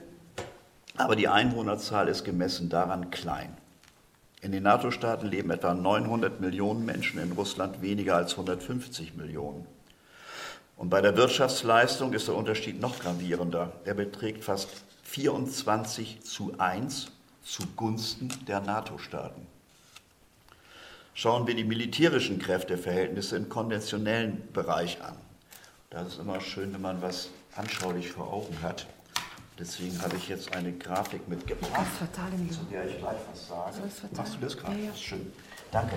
aber 0.98 1.16
die 1.16 1.28
Einwohnerzahl 1.28 2.08
ist 2.08 2.24
gemessen 2.24 2.70
daran 2.70 3.12
klein. 3.12 3.56
In 4.42 4.52
den 4.52 4.64
NATO-Staaten 4.64 5.28
leben 5.28 5.52
etwa 5.52 5.74
900 5.74 6.42
Millionen 6.42 6.86
Menschen, 6.86 7.22
in 7.22 7.32
Russland 7.32 7.82
weniger 7.82 8.16
als 8.16 8.34
150 8.34 9.16
Millionen. 9.16 9.66
Und 10.76 10.90
bei 10.90 11.02
der 11.02 11.16
Wirtschaftsleistung 11.16 12.14
ist 12.14 12.28
der 12.28 12.36
Unterschied 12.36 12.82
noch 12.82 13.00
gravierender. 13.00 13.72
Er 13.86 13.94
beträgt 13.94 14.44
fast 14.44 14.70
24 15.14 16.22
zu 16.24 16.56
1 16.58 17.12
zugunsten 17.44 18.30
der 18.48 18.62
NATO-Staaten. 18.62 19.46
Schauen 21.14 21.46
wir 21.46 21.54
die 21.54 21.64
militärischen 21.64 22.40
Kräfteverhältnisse 22.40 23.38
im 23.38 23.48
konventionellen 23.48 24.42
Bereich 24.54 25.00
an. 25.04 25.16
Das 25.92 26.08
ist 26.08 26.20
immer 26.20 26.42
schön, 26.42 26.74
wenn 26.74 26.82
man 26.82 27.04
was 27.04 27.30
anschaulich 27.56 28.12
vor 28.12 28.34
Augen 28.34 28.60
hat. 28.64 28.88
Deswegen 29.60 30.02
habe 30.02 30.16
ich 30.16 30.30
jetzt 30.30 30.52
eine 30.56 30.72
Grafik 30.72 31.28
mitgebracht, 31.28 31.86
zu 32.50 32.64
der 32.72 32.88
ich 32.88 32.98
gleich 32.98 33.18
was 33.32 33.48
sage. 33.48 33.78
Machst 34.16 34.34
du 34.34 34.38
das 34.40 34.58
gerade? 34.58 34.80
Ja, 34.80 34.86
ja. 34.86 34.96
Schön. 34.96 35.32
Danke. 35.72 35.94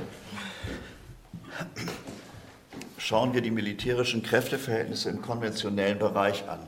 Schauen 2.99 3.33
wir 3.33 3.41
die 3.41 3.51
militärischen 3.51 4.23
Kräfteverhältnisse 4.23 5.09
im 5.09 5.23
konventionellen 5.23 5.99
Bereich 5.99 6.47
an. 6.51 6.61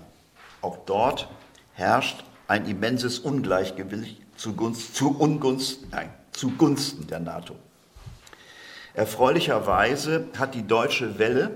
Auch 0.62 0.78
dort 0.86 1.28
herrscht 1.74 2.24
ein 2.48 2.66
immenses 2.66 3.18
Ungleichgewicht 3.20 4.20
zugunsten, 4.36 4.94
zu 4.94 5.16
Ungunst, 5.18 5.90
nein, 5.92 6.10
zugunsten 6.32 7.06
der 7.06 7.20
NATO. 7.20 7.54
Erfreulicherweise 8.94 10.26
hat 10.36 10.54
die 10.54 10.66
Deutsche 10.66 11.18
Welle 11.18 11.52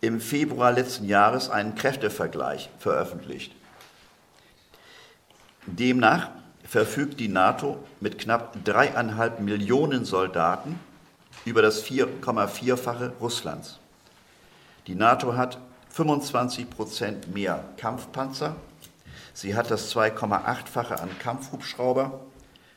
im 0.00 0.20
Februar 0.20 0.72
letzten 0.72 1.06
Jahres 1.06 1.48
einen 1.48 1.74
Kräftevergleich 1.74 2.70
veröffentlicht. 2.78 3.52
Demnach 5.66 6.30
verfügt 6.64 7.18
die 7.20 7.28
NATO 7.28 7.82
mit 8.00 8.18
knapp 8.18 8.64
dreieinhalb 8.64 9.40
Millionen 9.40 10.04
Soldaten 10.04 10.78
über 11.44 11.62
das 11.62 11.84
4,4-fache 11.84 13.12
Russlands. 13.20 13.78
Die 14.86 14.94
NATO 14.94 15.36
hat 15.36 15.58
25 15.90 16.68
Prozent 16.68 17.32
mehr 17.32 17.64
Kampfpanzer, 17.76 18.56
sie 19.34 19.54
hat 19.54 19.70
das 19.70 19.94
2,8-fache 19.94 21.00
an 21.00 21.10
Kampfhubschrauber, 21.18 22.20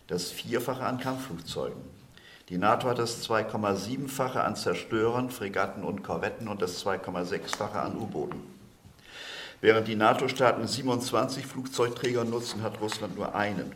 das 0.07 0.31
Vierfache 0.31 0.83
an 0.83 1.00
Kampfflugzeugen. 1.00 1.81
Die 2.50 2.57
NATO 2.57 2.89
hat 2.89 3.00
das 3.00 3.27
2,7-fache 3.27 4.41
an 4.41 4.55
Zerstörern, 4.55 5.31
Fregatten 5.31 5.83
und 5.83 6.03
Korvetten 6.03 6.47
und 6.47 6.62
das 6.62 6.85
2,6-fache 6.85 7.79
an 7.79 7.97
U-Booten. 7.97 8.39
Während 9.62 9.88
die 9.88 9.95
NATO-Staaten 9.95 10.67
27 10.67 11.47
Flugzeugträger 11.47 12.24
nutzen, 12.24 12.62
hat 12.62 12.81
Russland 12.81 13.15
nur 13.15 13.33
einen. 13.33 13.74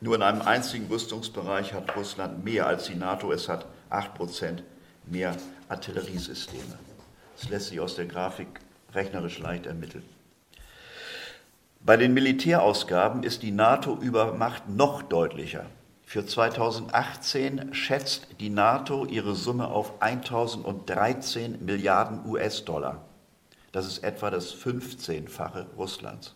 Nur 0.00 0.14
in 0.14 0.22
einem 0.22 0.40
einzigen 0.40 0.86
Rüstungsbereich 0.86 1.74
hat 1.74 1.94
Russland 1.94 2.42
mehr 2.42 2.66
als 2.66 2.84
die 2.84 2.94
NATO. 2.94 3.32
Es 3.32 3.50
hat 3.50 3.66
8 3.90 4.14
Prozent 4.14 4.62
mehr 5.04 5.36
Artilleriesysteme. 5.68 6.78
Das 7.36 7.50
lässt 7.50 7.66
sich 7.66 7.80
aus 7.80 7.96
der 7.96 8.06
Grafik 8.06 8.60
rechnerisch 8.94 9.38
leicht 9.40 9.66
ermitteln. 9.66 10.04
Bei 11.82 11.96
den 11.96 12.12
Militärausgaben 12.12 13.22
ist 13.22 13.42
die 13.42 13.52
NATO-Übermacht 13.52 14.68
noch 14.68 15.00
deutlicher. 15.00 15.64
Für 16.04 16.26
2018 16.26 17.72
schätzt 17.72 18.26
die 18.38 18.50
NATO 18.50 19.06
ihre 19.06 19.34
Summe 19.34 19.68
auf 19.68 20.02
1013 20.02 21.64
Milliarden 21.64 22.20
US-Dollar. 22.26 23.06
Das 23.72 23.86
ist 23.86 24.04
etwa 24.04 24.30
das 24.30 24.54
15-fache 24.54 25.68
Russlands. 25.78 26.34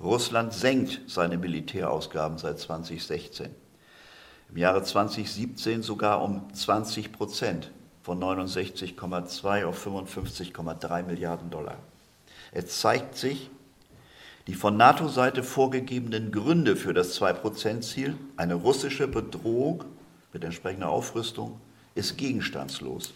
Russland 0.00 0.54
senkt 0.54 1.02
seine 1.06 1.36
Militärausgaben 1.36 2.38
seit 2.38 2.58
2016. 2.60 3.54
Im 4.48 4.56
Jahre 4.56 4.82
2017 4.82 5.82
sogar 5.82 6.22
um 6.22 6.50
20 6.54 7.12
Prozent 7.12 7.70
von 8.02 8.18
69,2 8.18 9.66
auf 9.66 9.86
55,3 9.86 11.02
Milliarden 11.02 11.50
Dollar. 11.50 11.76
Es 12.52 12.80
zeigt 12.80 13.16
sich, 13.16 13.50
die 14.46 14.54
von 14.54 14.76
NATO-Seite 14.76 15.42
vorgegebenen 15.42 16.32
Gründe 16.32 16.76
für 16.76 16.94
das 16.94 17.20
2-Prozent-Ziel, 17.20 18.16
eine 18.36 18.54
russische 18.54 19.06
Bedrohung 19.06 19.84
mit 20.32 20.44
entsprechender 20.44 20.88
Aufrüstung, 20.88 21.60
ist 21.94 22.16
gegenstandslos. 22.16 23.12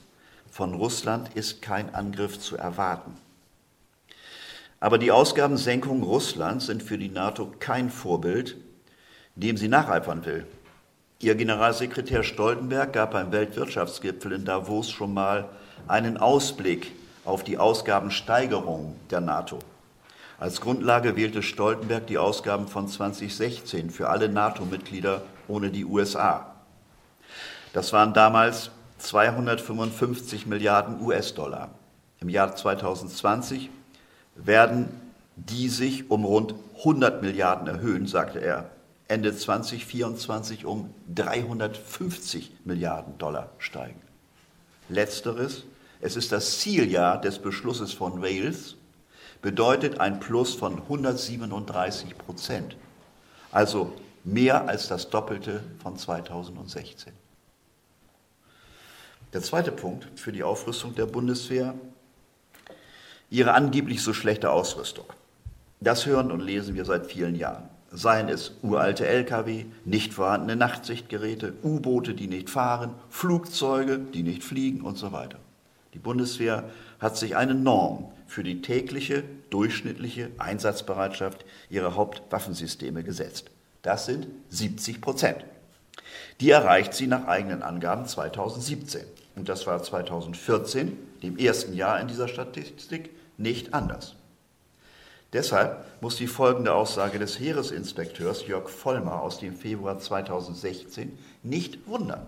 Von 0.51 0.75
Russland 0.75 1.31
ist 1.35 1.63
kein 1.63 1.95
Angriff 1.95 2.39
zu 2.39 2.57
erwarten. 2.57 3.15
Aber 4.81 4.99
die 4.99 5.11
Ausgabensenkungen 5.11 6.03
Russlands 6.03 6.67
sind 6.67 6.83
für 6.83 6.99
die 6.99 7.09
NATO 7.09 7.51
kein 7.59 7.89
Vorbild, 7.91 8.57
dem 9.35 9.57
sie 9.57 9.69
nacheifern 9.69 10.27
will. 10.27 10.47
Ihr 11.21 11.35
Generalsekretär 11.37 12.23
Stoltenberg 12.23 12.93
gab 12.93 13.13
beim 13.13 13.33
Weltwirtschaftsgipfel 13.33 14.33
in 14.33 14.45
Davos 14.45 14.91
schon 14.91 15.15
mal 15.15 15.49
einen 15.89 16.19
Ausblick 16.19 16.93
auf 17.25 17.43
die 17.45 17.57
Ausgabensteigerung 17.57 18.95
der 19.11 19.23
NATO. 19.23 19.59
Als 20.39 20.61
Grundlage 20.61 21.17
wählte 21.17 21.43
Stoltenberg 21.43 22.07
die 22.07 22.19
Ausgaben 22.19 22.67
von 22.67 22.89
2016 22.89 23.91
für 23.91 24.09
alle 24.09 24.29
NATO-Mitglieder 24.29 25.23
ohne 25.47 25.71
die 25.71 25.85
USA. 25.85 26.55
Das 27.73 27.93
waren 27.93 28.15
damals 28.15 28.71
255 28.99 30.47
Milliarden 30.47 31.01
US-Dollar. 31.01 31.71
Im 32.21 32.29
Jahr 32.29 32.55
2020 32.55 33.71
werden 34.35 34.89
die 35.37 35.69
sich 35.69 36.11
um 36.11 36.25
rund 36.25 36.55
100 36.79 37.23
Milliarden 37.23 37.67
erhöhen, 37.67 38.07
sagte 38.07 38.41
er. 38.41 38.71
Ende 39.09 39.37
2024 39.37 40.65
um 40.65 40.95
350 41.15 42.53
Milliarden 42.65 43.19
Dollar 43.19 43.51
steigen. 43.59 44.01
Letzteres, 44.89 45.65
es 46.01 46.17
ist 46.17 46.33
das 46.33 46.61
Zieljahr 46.61 47.21
des 47.21 47.39
Beschlusses 47.39 47.93
von 47.93 48.23
Wales, 48.23 48.77
bedeutet 49.45 50.01
ein 50.01 50.21
Plus 50.21 50.55
von 50.55 50.81
137 50.81 52.17
Prozent, 52.17 52.77
also 53.53 53.93
mehr 54.25 54.67
als 54.69 54.89
das 54.89 55.11
Doppelte 55.11 55.63
von 55.83 55.99
2016. 55.99 57.13
Der 59.35 59.43
zweite 59.43 59.71
Punkt 59.71 60.09
für 60.19 60.33
die 60.33 60.43
Aufrüstung 60.43 60.95
der 60.95 61.05
Bundeswehr, 61.05 61.75
ihre 63.29 63.53
angeblich 63.53 64.03
so 64.03 64.15
schlechte 64.15 64.51
Ausrüstung. 64.51 65.05
Das 65.79 66.07
hören 66.07 66.33
und 66.33 66.41
lesen 66.41 66.75
wir 66.75 66.87
seit 66.87 67.05
vielen 67.05 67.35
Jahren. 67.35 67.69
Seien 67.91 68.31
es 68.31 68.53
uralte 68.63 69.07
Lkw, 69.07 69.67
nicht 69.85 70.15
vorhandene 70.15 70.57
Nachtsichtgeräte, 70.57 71.53
U-Boote, 71.63 72.15
die 72.15 72.29
nicht 72.29 72.49
fahren, 72.49 72.95
Flugzeuge, 73.11 73.99
die 73.99 74.23
nicht 74.23 74.43
fliegen 74.43 74.81
und 74.81 74.97
so 74.97 75.13
weiter. 75.13 75.39
Die 75.93 75.99
Bundeswehr 75.99 76.65
hat 76.99 77.17
sich 77.17 77.37
eine 77.37 77.55
Norm 77.55 78.13
für 78.27 78.43
die 78.43 78.63
tägliche, 78.63 79.25
durchschnittliche 79.51 80.31
Einsatzbereitschaft 80.39 81.45
ihrer 81.71 81.95
Hauptwaffensysteme 81.95 83.03
gesetzt. 83.03 83.51
Das 83.83 84.07
sind 84.07 84.27
70 84.49 85.01
Prozent. 85.01 85.45
Die 86.41 86.51
erreicht 86.51 86.95
sie 86.95 87.07
nach 87.07 87.27
eigenen 87.27 87.63
Angaben 87.63 88.07
2017. 88.07 89.03
Und 89.37 89.49
das 89.49 89.67
war 89.67 89.83
2014, 89.83 90.97
dem 91.23 91.37
ersten 91.37 91.75
Jahr 91.75 92.01
in 92.01 92.09
dieser 92.09 92.29
Statistik, 92.29 93.11
nicht 93.37 93.75
anders. 93.75 94.15
Deshalb 95.33 95.85
muss 96.01 96.17
die 96.17 96.29
folgende 96.29 96.73
Aussage 96.73 97.19
des 97.19 97.41
Heeresinspekteurs 97.41 98.47
Jörg 98.47 98.69
Vollmer 98.69 99.21
aus 99.21 99.39
dem 99.41 99.57
Februar 99.57 99.99
2016 99.99 101.19
nicht 101.43 101.89
wundern. 101.89 102.25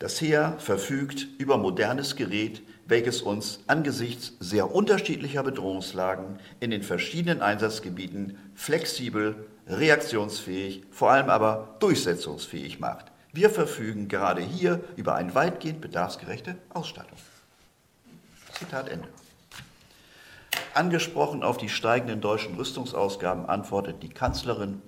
Das 0.00 0.18
Heer 0.18 0.56
verfügt 0.58 1.28
über 1.36 1.58
modernes 1.58 2.16
Gerät, 2.16 2.62
welches 2.86 3.20
uns 3.20 3.60
angesichts 3.66 4.32
sehr 4.40 4.74
unterschiedlicher 4.74 5.42
Bedrohungslagen 5.42 6.38
in 6.58 6.70
den 6.70 6.82
verschiedenen 6.82 7.42
Einsatzgebieten 7.42 8.38
flexibel, 8.54 9.46
reaktionsfähig, 9.66 10.84
vor 10.90 11.10
allem 11.10 11.28
aber 11.28 11.76
durchsetzungsfähig 11.80 12.80
macht. 12.80 13.12
Wir 13.34 13.50
verfügen 13.50 14.08
gerade 14.08 14.40
hier 14.40 14.82
über 14.96 15.16
eine 15.16 15.34
weitgehend 15.34 15.82
bedarfsgerechte 15.82 16.56
Ausstattung. 16.70 17.18
Zitat 18.58 18.88
Ende. 18.88 19.08
Angesprochen 20.72 21.42
auf 21.42 21.58
die 21.58 21.68
steigenden 21.68 22.22
deutschen 22.22 22.54
Rüstungsausgaben 22.54 23.44
antwortet 23.44 24.02
die 24.02 24.08
Kanzlerin, 24.08 24.80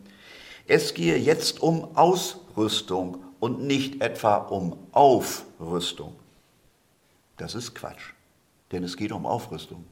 es 0.66 0.94
gehe 0.94 1.18
jetzt 1.18 1.60
um 1.60 1.98
Ausrüstung 1.98 3.22
und 3.42 3.60
nicht 3.60 4.00
etwa 4.00 4.36
um 4.36 4.78
Aufrüstung. 4.92 6.14
Das 7.38 7.56
ist 7.56 7.74
Quatsch, 7.74 8.12
denn 8.70 8.84
es 8.84 8.96
geht 8.96 9.10
um 9.10 9.26
Aufrüstung. 9.26 9.84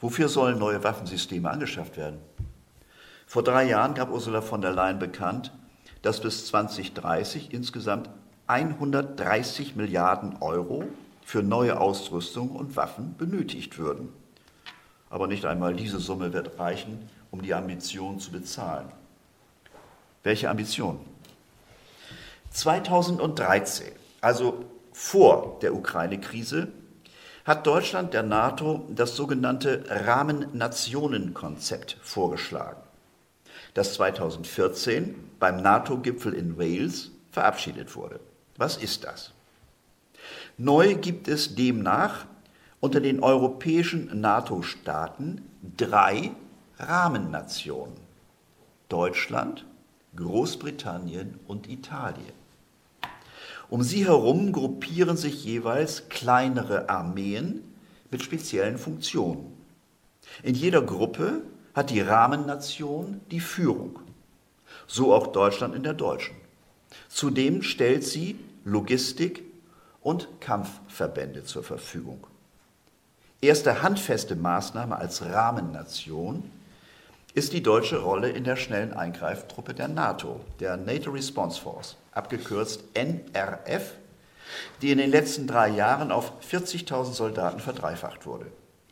Wofür 0.00 0.28
sollen 0.28 0.58
neue 0.58 0.82
Waffensysteme 0.82 1.48
angeschafft 1.48 1.96
werden? 1.96 2.18
Vor 3.28 3.44
drei 3.44 3.68
Jahren 3.68 3.94
gab 3.94 4.10
Ursula 4.10 4.40
von 4.40 4.60
der 4.60 4.72
Leyen 4.72 4.98
bekannt, 4.98 5.52
dass 6.02 6.20
bis 6.20 6.48
2030 6.48 7.54
insgesamt 7.54 8.10
130 8.48 9.76
Milliarden 9.76 10.38
Euro 10.40 10.88
für 11.24 11.44
neue 11.44 11.80
Ausrüstung 11.80 12.50
und 12.50 12.74
Waffen 12.74 13.14
benötigt 13.16 13.78
würden. 13.78 14.12
Aber 15.08 15.28
nicht 15.28 15.44
einmal 15.44 15.72
diese 15.76 16.00
Summe 16.00 16.32
wird 16.32 16.58
reichen, 16.58 17.08
um 17.30 17.42
die 17.42 17.54
Ambition 17.54 18.18
zu 18.18 18.32
bezahlen. 18.32 18.88
Welche 20.24 20.50
Ambition? 20.50 20.98
2013, 22.58 23.92
also 24.20 24.64
vor 24.92 25.58
der 25.62 25.74
Ukraine-Krise, 25.74 26.68
hat 27.44 27.66
Deutschland 27.66 28.12
der 28.14 28.22
NATO 28.24 28.86
das 28.90 29.16
sogenannte 29.16 29.84
Rahmennationenkonzept 29.88 31.96
vorgeschlagen, 32.02 32.82
das 33.74 33.94
2014 33.94 35.14
beim 35.38 35.62
NATO-Gipfel 35.62 36.34
in 36.34 36.58
Wales 36.58 37.12
verabschiedet 37.30 37.94
wurde. 37.94 38.18
Was 38.56 38.76
ist 38.76 39.04
das? 39.04 39.30
Neu 40.56 40.96
gibt 40.96 41.28
es 41.28 41.54
demnach 41.54 42.26
unter 42.80 43.00
den 43.00 43.22
europäischen 43.22 44.20
NATO-Staaten 44.20 45.42
drei 45.76 46.32
Rahmennationen. 46.78 47.96
Deutschland, 48.88 49.64
Großbritannien 50.16 51.38
und 51.46 51.68
Italien. 51.68 52.37
Um 53.70 53.82
sie 53.82 54.06
herum 54.06 54.52
gruppieren 54.52 55.16
sich 55.16 55.44
jeweils 55.44 56.08
kleinere 56.08 56.88
Armeen 56.88 57.62
mit 58.10 58.22
speziellen 58.22 58.78
Funktionen. 58.78 59.52
In 60.42 60.54
jeder 60.54 60.82
Gruppe 60.82 61.42
hat 61.74 61.90
die 61.90 62.00
Rahmennation 62.00 63.20
die 63.30 63.40
Führung, 63.40 63.98
so 64.86 65.14
auch 65.14 65.28
Deutschland 65.28 65.74
in 65.74 65.82
der 65.82 65.94
deutschen. 65.94 66.36
Zudem 67.08 67.62
stellt 67.62 68.04
sie 68.04 68.38
Logistik 68.64 69.42
und 70.00 70.28
Kampfverbände 70.40 71.44
zur 71.44 71.62
Verfügung. 71.62 72.26
Erste 73.40 73.82
handfeste 73.82 74.34
Maßnahme 74.34 74.96
als 74.96 75.24
Rahmennation 75.24 76.50
ist 77.34 77.52
die 77.52 77.62
deutsche 77.62 77.98
Rolle 77.98 78.30
in 78.30 78.44
der 78.44 78.56
schnellen 78.56 78.92
Eingreiftruppe 78.92 79.74
der 79.74 79.88
NATO, 79.88 80.40
der 80.60 80.76
NATO 80.76 81.10
Response 81.10 81.60
Force, 81.60 81.96
abgekürzt 82.12 82.84
NRF, 82.94 83.92
die 84.82 84.90
in 84.90 84.98
den 84.98 85.10
letzten 85.10 85.46
drei 85.46 85.68
Jahren 85.68 86.10
auf 86.10 86.32
40.000 86.42 87.12
Soldaten 87.12 87.60
verdreifacht 87.60 88.26
wurde. 88.26 88.46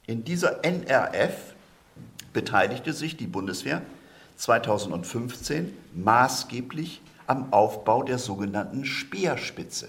In 0.07 0.25
dieser 0.25 0.65
NRF 0.65 1.55
beteiligte 2.33 2.93
sich 2.93 3.17
die 3.17 3.27
Bundeswehr 3.27 3.83
2015 4.37 5.77
maßgeblich 5.95 7.01
am 7.27 7.53
Aufbau 7.53 8.03
der 8.03 8.19
sogenannten 8.19 8.85
Speerspitze. 8.85 9.89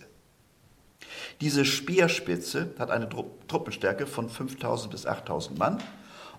Diese 1.42 1.66
Speerspitze 1.66 2.74
hat 2.80 2.90
eine 2.90 3.10
Truppenstärke 3.10 4.08
von 4.08 4.30
5000 4.30 4.92
bis 4.92 5.06
8000 5.06 5.60
Mann 5.60 5.84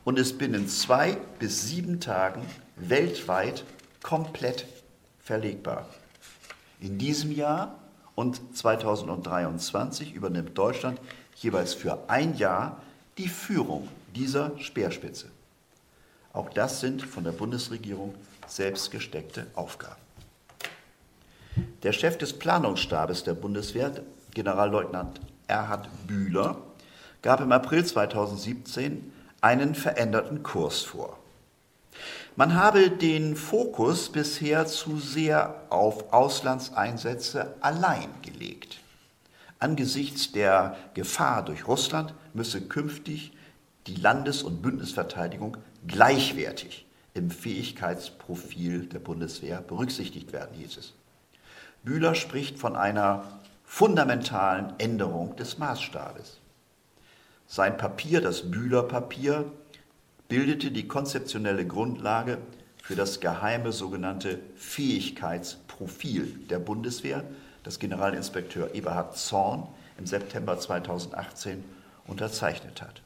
und 0.04 0.18
ist 0.18 0.38
binnen 0.38 0.68
zwei 0.68 1.18
bis 1.38 1.68
sieben 1.68 2.00
Tagen 2.00 2.42
weltweit 2.76 3.64
komplett 4.02 4.66
verlegbar. 5.20 5.86
In 6.80 6.98
diesem 6.98 7.32
Jahr 7.32 7.78
und 8.14 8.56
2023 8.56 10.14
übernimmt 10.14 10.56
Deutschland 10.56 11.00
jeweils 11.36 11.74
für 11.74 12.08
ein 12.08 12.36
Jahr 12.36 12.80
die 13.16 13.28
Führung 13.28 13.88
dieser 14.14 14.58
Speerspitze. 14.58 15.26
Auch 16.32 16.50
das 16.50 16.80
sind 16.80 17.02
von 17.02 17.24
der 17.24 17.32
Bundesregierung 17.32 18.14
selbst 18.46 18.90
gesteckte 18.90 19.46
Aufgaben. 19.54 20.00
Der 21.82 21.92
Chef 21.92 22.18
des 22.18 22.32
Planungsstabes 22.32 23.24
der 23.24 23.34
Bundeswehr, 23.34 23.92
Generalleutnant 24.34 25.20
Erhard 25.48 25.88
Bühler, 26.06 26.56
gab 27.22 27.40
im 27.40 27.52
April 27.52 27.84
2017 27.84 29.12
einen 29.40 29.74
veränderten 29.74 30.42
Kurs 30.42 30.82
vor. 30.82 31.18
Man 32.36 32.54
habe 32.54 32.90
den 32.90 33.34
Fokus 33.34 34.10
bisher 34.10 34.66
zu 34.66 34.98
sehr 34.98 35.62
auf 35.70 36.12
Auslandseinsätze 36.12 37.54
allein 37.60 38.08
gelegt. 38.22 38.78
Angesichts 39.58 40.30
der 40.30 40.76
Gefahr 40.94 41.44
durch 41.44 41.66
Russland 41.66 42.14
müsse 42.32 42.60
künftig 42.60 43.32
die 43.88 43.96
Landes- 43.96 44.44
und 44.44 44.62
Bündnisverteidigung 44.62 45.56
gleichwertig 45.86 46.86
im 47.14 47.30
Fähigkeitsprofil 47.30 48.86
der 48.86 49.00
Bundeswehr 49.00 49.60
berücksichtigt 49.60 50.32
werden, 50.32 50.54
hieß 50.56 50.76
es. 50.76 50.92
Bühler 51.82 52.14
spricht 52.14 52.58
von 52.58 52.76
einer 52.76 53.24
fundamentalen 53.64 54.74
Änderung 54.78 55.34
des 55.36 55.58
Maßstabes. 55.58 56.38
Sein 57.50 57.78
Papier, 57.78 58.20
das 58.20 58.50
Bühler-Papier, 58.50 59.50
bildete 60.28 60.70
die 60.70 60.86
konzeptionelle 60.86 61.66
Grundlage 61.66 62.36
für 62.82 62.94
das 62.94 63.20
geheime 63.20 63.72
sogenannte 63.72 64.38
Fähigkeitsprofil 64.54 66.40
der 66.50 66.58
Bundeswehr, 66.58 67.24
das 67.64 67.78
Generalinspekteur 67.78 68.74
Eberhard 68.74 69.16
Zorn 69.16 69.66
im 69.96 70.06
September 70.06 70.58
2018 70.58 71.64
unterzeichnet 72.06 72.82
hat. 72.82 73.00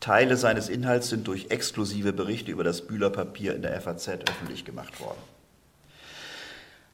Teile 0.00 0.36
seines 0.36 0.68
Inhalts 0.68 1.08
sind 1.08 1.26
durch 1.26 1.46
exklusive 1.48 2.12
Berichte 2.12 2.50
über 2.50 2.62
das 2.62 2.86
Bühler-Papier 2.86 3.54
in 3.54 3.62
der 3.62 3.80
FAZ 3.80 4.08
öffentlich 4.08 4.66
gemacht 4.66 5.00
worden. 5.00 5.18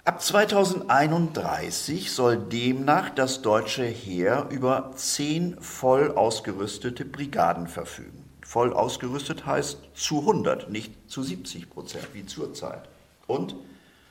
Ab 0.07 0.23
2031 0.23 2.13
soll 2.13 2.37
demnach 2.37 3.11
das 3.11 3.43
deutsche 3.43 3.83
Heer 3.83 4.47
über 4.51 4.93
zehn 4.95 5.61
voll 5.61 6.13
ausgerüstete 6.13 7.05
Brigaden 7.05 7.67
verfügen. 7.67 8.25
Voll 8.41 8.73
ausgerüstet 8.73 9.47
heißt 9.47 9.79
zu 9.95 10.21
100, 10.21 10.71
nicht 10.71 11.11
zu 11.11 11.25
70 11.25 11.69
Prozent 11.71 12.07
wie 12.13 12.25
zurzeit. 12.25 12.89
Und, 13.27 13.57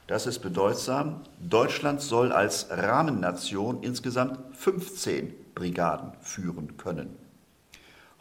das 0.07 0.27
ist 0.27 0.39
bedeutsam, 0.39 1.21
Deutschland 1.39 2.01
soll 2.01 2.33
als 2.33 2.67
Rahmennation 2.69 3.81
insgesamt 3.81 4.37
15 4.57 5.33
Brigaden 5.55 6.11
führen 6.19 6.75
können. 6.75 7.15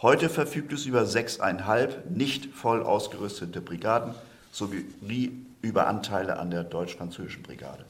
Heute 0.01 0.29
verfügt 0.29 0.73
es 0.73 0.87
über 0.87 1.07
sechseinhalb 1.07 2.09
nicht 2.09 2.55
voll 2.55 2.85
ausgerüstete 2.85 3.61
Brigaden 3.61 4.15
sowie 4.53 4.85
über 5.65 5.87
Anteile 5.87 6.39
an 6.39 6.51
der 6.51 6.63
deutsch-französischen 6.63 7.43
Brigade. 7.43 7.85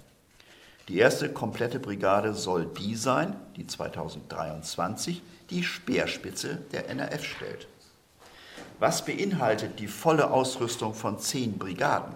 Die 0.86 0.98
erste 0.98 1.28
komplette 1.32 1.80
Brigade 1.80 2.32
soll 2.32 2.66
die 2.66 2.94
sein, 2.94 3.34
die 3.56 3.66
2023 3.66 5.22
die 5.50 5.64
Speerspitze 5.64 6.58
der 6.72 6.88
NRF 6.88 7.24
stellt. 7.24 7.66
Was 8.78 9.04
beinhaltet 9.04 9.80
die 9.80 9.88
volle 9.88 10.30
Ausrüstung 10.30 10.94
von 10.94 11.18
zehn 11.18 11.58
Brigaden? 11.58 12.14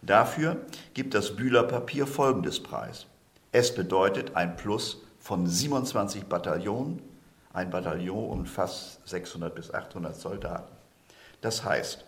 Dafür 0.00 0.56
gibt 0.94 1.14
das 1.14 1.36
Bühler 1.36 1.64
Papier 1.64 2.06
folgendes 2.06 2.62
Preis. 2.62 3.06
Es 3.52 3.74
bedeutet 3.74 4.36
ein 4.36 4.56
Plus 4.56 5.02
von 5.18 5.46
27 5.46 6.24
Bataillonen. 6.24 7.02
Ein 7.52 7.70
Bataillon 7.70 8.30
umfasst 8.30 9.06
600 9.06 9.54
bis 9.54 9.72
800 9.72 10.16
Soldaten. 10.16 10.72
Das 11.42 11.64
heißt, 11.64 12.04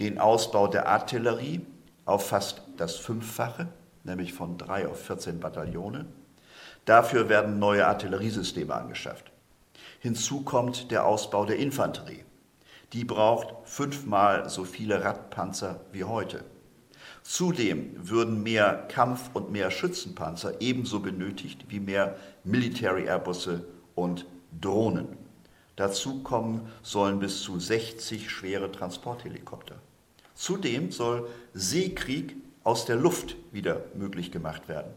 den 0.00 0.18
Ausbau 0.18 0.68
der 0.68 0.88
Artillerie 0.88 1.64
auf 2.04 2.28
fast 2.28 2.62
das 2.76 2.96
Fünffache, 2.96 3.68
nämlich 4.04 4.32
von 4.32 4.58
drei 4.58 4.88
auf 4.88 5.04
14 5.04 5.40
Bataillone. 5.40 6.06
Dafür 6.84 7.28
werden 7.28 7.58
neue 7.58 7.86
Artilleriesysteme 7.86 8.74
angeschafft. 8.74 9.30
Hinzu 10.00 10.42
kommt 10.42 10.90
der 10.90 11.06
Ausbau 11.06 11.44
der 11.44 11.56
Infanterie. 11.56 12.24
Die 12.92 13.04
braucht 13.04 13.54
fünfmal 13.64 14.50
so 14.50 14.64
viele 14.64 15.04
Radpanzer 15.04 15.80
wie 15.92 16.04
heute. 16.04 16.44
Zudem 17.22 17.94
würden 17.96 18.42
mehr 18.42 18.88
Kampf- 18.88 19.30
und 19.32 19.52
mehr 19.52 19.70
Schützenpanzer 19.70 20.60
ebenso 20.60 21.00
benötigt 21.00 21.66
wie 21.68 21.80
mehr 21.80 22.16
Military 22.42 23.04
Airbusse 23.04 23.64
und 23.94 24.26
Drohnen. 24.60 25.16
Dazu 25.76 26.22
kommen 26.22 26.68
sollen 26.82 27.20
bis 27.20 27.42
zu 27.42 27.58
60 27.58 28.28
schwere 28.28 28.70
Transporthelikopter. 28.70 29.76
Zudem 30.42 30.90
soll 30.90 31.28
Seekrieg 31.54 32.34
aus 32.64 32.84
der 32.84 32.96
Luft 32.96 33.36
wieder 33.52 33.84
möglich 33.94 34.32
gemacht 34.32 34.68
werden. 34.68 34.92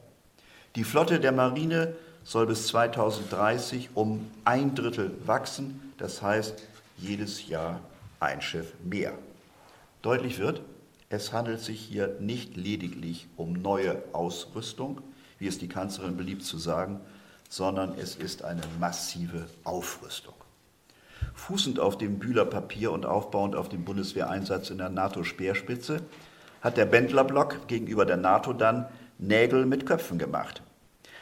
Die 0.75 0.83
Flotte 0.83 1.19
der 1.19 1.33
Marine 1.33 1.95
soll 2.23 2.47
bis 2.47 2.65
2030 2.65 3.89
um 3.93 4.25
ein 4.43 4.73
Drittel 4.73 5.15
wachsen, 5.23 5.93
das 5.99 6.23
heißt 6.23 6.63
jedes 6.97 7.47
Jahr 7.47 7.79
ein 8.19 8.41
Schiff 8.41 8.73
mehr. 8.83 9.13
Deutlich 10.01 10.39
wird, 10.39 10.63
es 11.09 11.31
handelt 11.31 11.59
sich 11.59 11.79
hier 11.79 12.17
nicht 12.19 12.57
lediglich 12.57 13.27
um 13.37 13.53
neue 13.53 14.01
Ausrüstung, 14.13 14.99
wie 15.37 15.45
es 15.45 15.59
die 15.59 15.69
Kanzlerin 15.69 16.17
beliebt 16.17 16.41
zu 16.41 16.57
sagen, 16.57 16.99
sondern 17.49 17.93
es 17.99 18.15
ist 18.15 18.43
eine 18.43 18.63
massive 18.79 19.45
Aufrüstung. 19.63 20.44
Fußend 21.35 21.79
auf 21.79 21.97
dem 21.97 22.17
Bühler 22.17 22.45
Papier 22.45 22.91
und 22.91 23.05
aufbauend 23.05 23.55
auf 23.55 23.69
dem 23.69 23.85
Bundeswehreinsatz 23.85 24.69
in 24.71 24.79
der 24.79 24.89
NATO-Speerspitze 24.89 26.01
hat 26.61 26.77
der 26.77 26.85
Bendlerblock 26.85 27.67
gegenüber 27.67 28.05
der 28.05 28.17
NATO 28.17 28.51
dann 28.53 28.87
Nägel 29.19 29.65
mit 29.65 29.85
Köpfen 29.85 30.17
gemacht. 30.17 30.63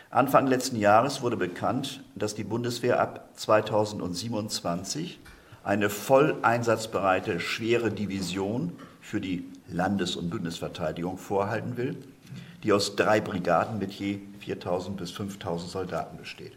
Anfang 0.10 0.47
letzten 0.47 0.78
Jahres 0.78 1.21
wurde 1.21 1.38
bekannt, 1.38 2.04
dass 2.15 2.36
die 2.36 2.43
Bundeswehr 2.43 3.02
ab 3.02 3.30
2027 3.34 5.19
eine 5.63 5.89
voll 5.89 6.38
einsatzbereite 6.43 7.39
schwere 7.39 7.91
Division 7.91 8.73
für 9.02 9.19
die 9.19 9.45
Landes- 9.67 10.15
und 10.15 10.30
Bündnisverteidigung 10.30 11.17
vorhalten 11.17 11.78
will, 11.78 11.97
die 12.63 12.71
aus 12.71 12.95
drei 12.95 13.19
Brigaden 13.19 13.80
mit 13.80 13.91
je 13.91 14.19
4000 14.39 14.97
bis 14.97 15.12
5000 15.12 15.71
Soldaten 15.71 16.17
besteht. 16.17 16.54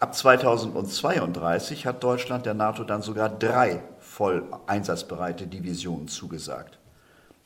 Ab 0.00 0.14
2032 0.14 1.86
hat 1.86 2.02
Deutschland 2.02 2.46
der 2.46 2.54
NATO 2.54 2.84
dann 2.84 3.02
sogar 3.02 3.28
drei 3.28 3.82
voll 3.98 4.44
einsatzbereite 4.66 5.46
Divisionen 5.46 6.08
zugesagt. 6.08 6.78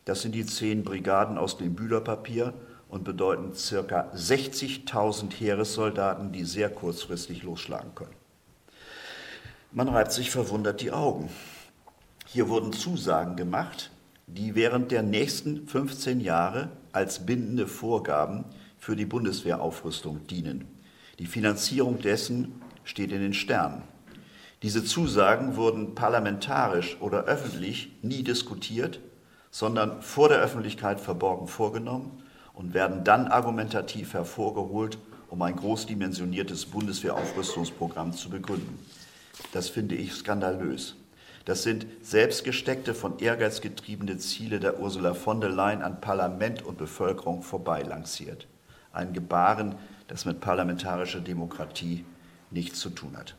Das 0.05 0.23
sind 0.23 0.33
die 0.33 0.47
zehn 0.47 0.85
Brigaden 0.85 1.39
aus 1.39 1.59
dem 1.59 1.75
Bühlerpapier 1.75 2.55
und 2.89 3.05
bedeuten 3.05 3.53
ca. 3.53 4.11
60.000 4.15 5.33
Heeressoldaten, 5.35 6.33
die 6.33 6.45
sehr 6.45 6.71
kurzfristig 6.71 7.43
losschlagen 7.43 7.95
können. 7.95 8.17
Man 9.73 9.89
reibt 9.89 10.13
sich 10.13 10.31
verwundert 10.31 10.81
die 10.81 10.93
Augen. 10.93 11.29
Hier 12.27 12.49
wurden 12.49 12.73
Zusagen 12.73 13.37
gemacht, 13.37 13.91
die 14.27 14.55
während 14.55 14.91
der 14.91 15.03
nächsten 15.03 15.67
15 15.67 16.21
Jahre 16.21 16.69
als 16.93 17.27
bindende 17.27 17.67
Vorgaben 17.67 18.45
für 18.79 18.97
die 18.97 19.07
Bundeswehraufrüstung 19.07 20.27
dienen. 20.27 20.67
Die 21.19 21.27
Finanzierung 21.27 22.01
dessen 22.01 22.63
steht 22.85 23.13
in 23.13 23.21
den 23.21 23.35
Sternen. 23.35 23.83
Diese 24.63 24.85
Zusagen 24.85 25.57
wurden 25.57 25.95
parlamentarisch 25.95 26.97
oder 27.01 27.25
öffentlich 27.25 27.93
nie 28.03 28.23
diskutiert, 28.23 29.01
sondern 29.51 30.03
vor 30.03 30.29
der 30.29 30.39
Öffentlichkeit 30.39 31.01
verborgen 31.01 31.49
vorgenommen 31.49 32.23
und 32.55 32.75
werden 32.75 33.05
dann 33.05 33.29
argumentativ 33.29 34.15
hervorgeholt, 34.15 34.99
um 35.29 35.43
ein 35.43 35.57
großdimensioniertes 35.57 36.67
Bundeswehraufrüstungsprogramm 36.67 38.13
zu 38.13 38.31
begründen. 38.31 38.79
Das 39.53 39.69
finde 39.69 39.95
ich 39.95 40.13
skandalös. 40.13 40.97
Das 41.45 41.63
sind 41.63 41.87
selbstgesteckte, 42.03 42.95
von 42.95 43.19
Ehrgeiz 43.21 43.61
getriebene 43.61 44.19
Ziele 44.19 44.61
der 44.61 44.81
Ursula 44.81 45.15
von 45.15 45.41
der 45.41 45.51
Leyen 45.51 45.83
an 45.83 46.01
Parlament 46.01 46.63
und 46.63 46.79
Bevölkerung 46.79 47.43
vorbei 47.43 47.83
lanciert. 47.83 48.47
Ein 48.93 49.13
Gebaren, 49.13 49.77
das 50.09 50.25
mit 50.25 50.41
parlamentarischer 50.41 51.21
Demokratie 51.21 52.05
nichts 52.51 52.81
zu 52.81 52.91
tun 52.91 53.17
hat. 53.17 53.37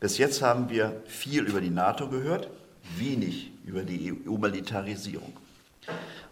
Bis 0.00 0.18
jetzt 0.18 0.42
haben 0.42 0.68
wir 0.68 1.00
viel 1.06 1.44
über 1.44 1.60
die 1.60 1.70
NATO 1.70 2.08
gehört, 2.08 2.48
wenig 2.98 3.52
über 3.64 3.82
die 3.82 4.12
EU-Militarisierung. 4.12 5.32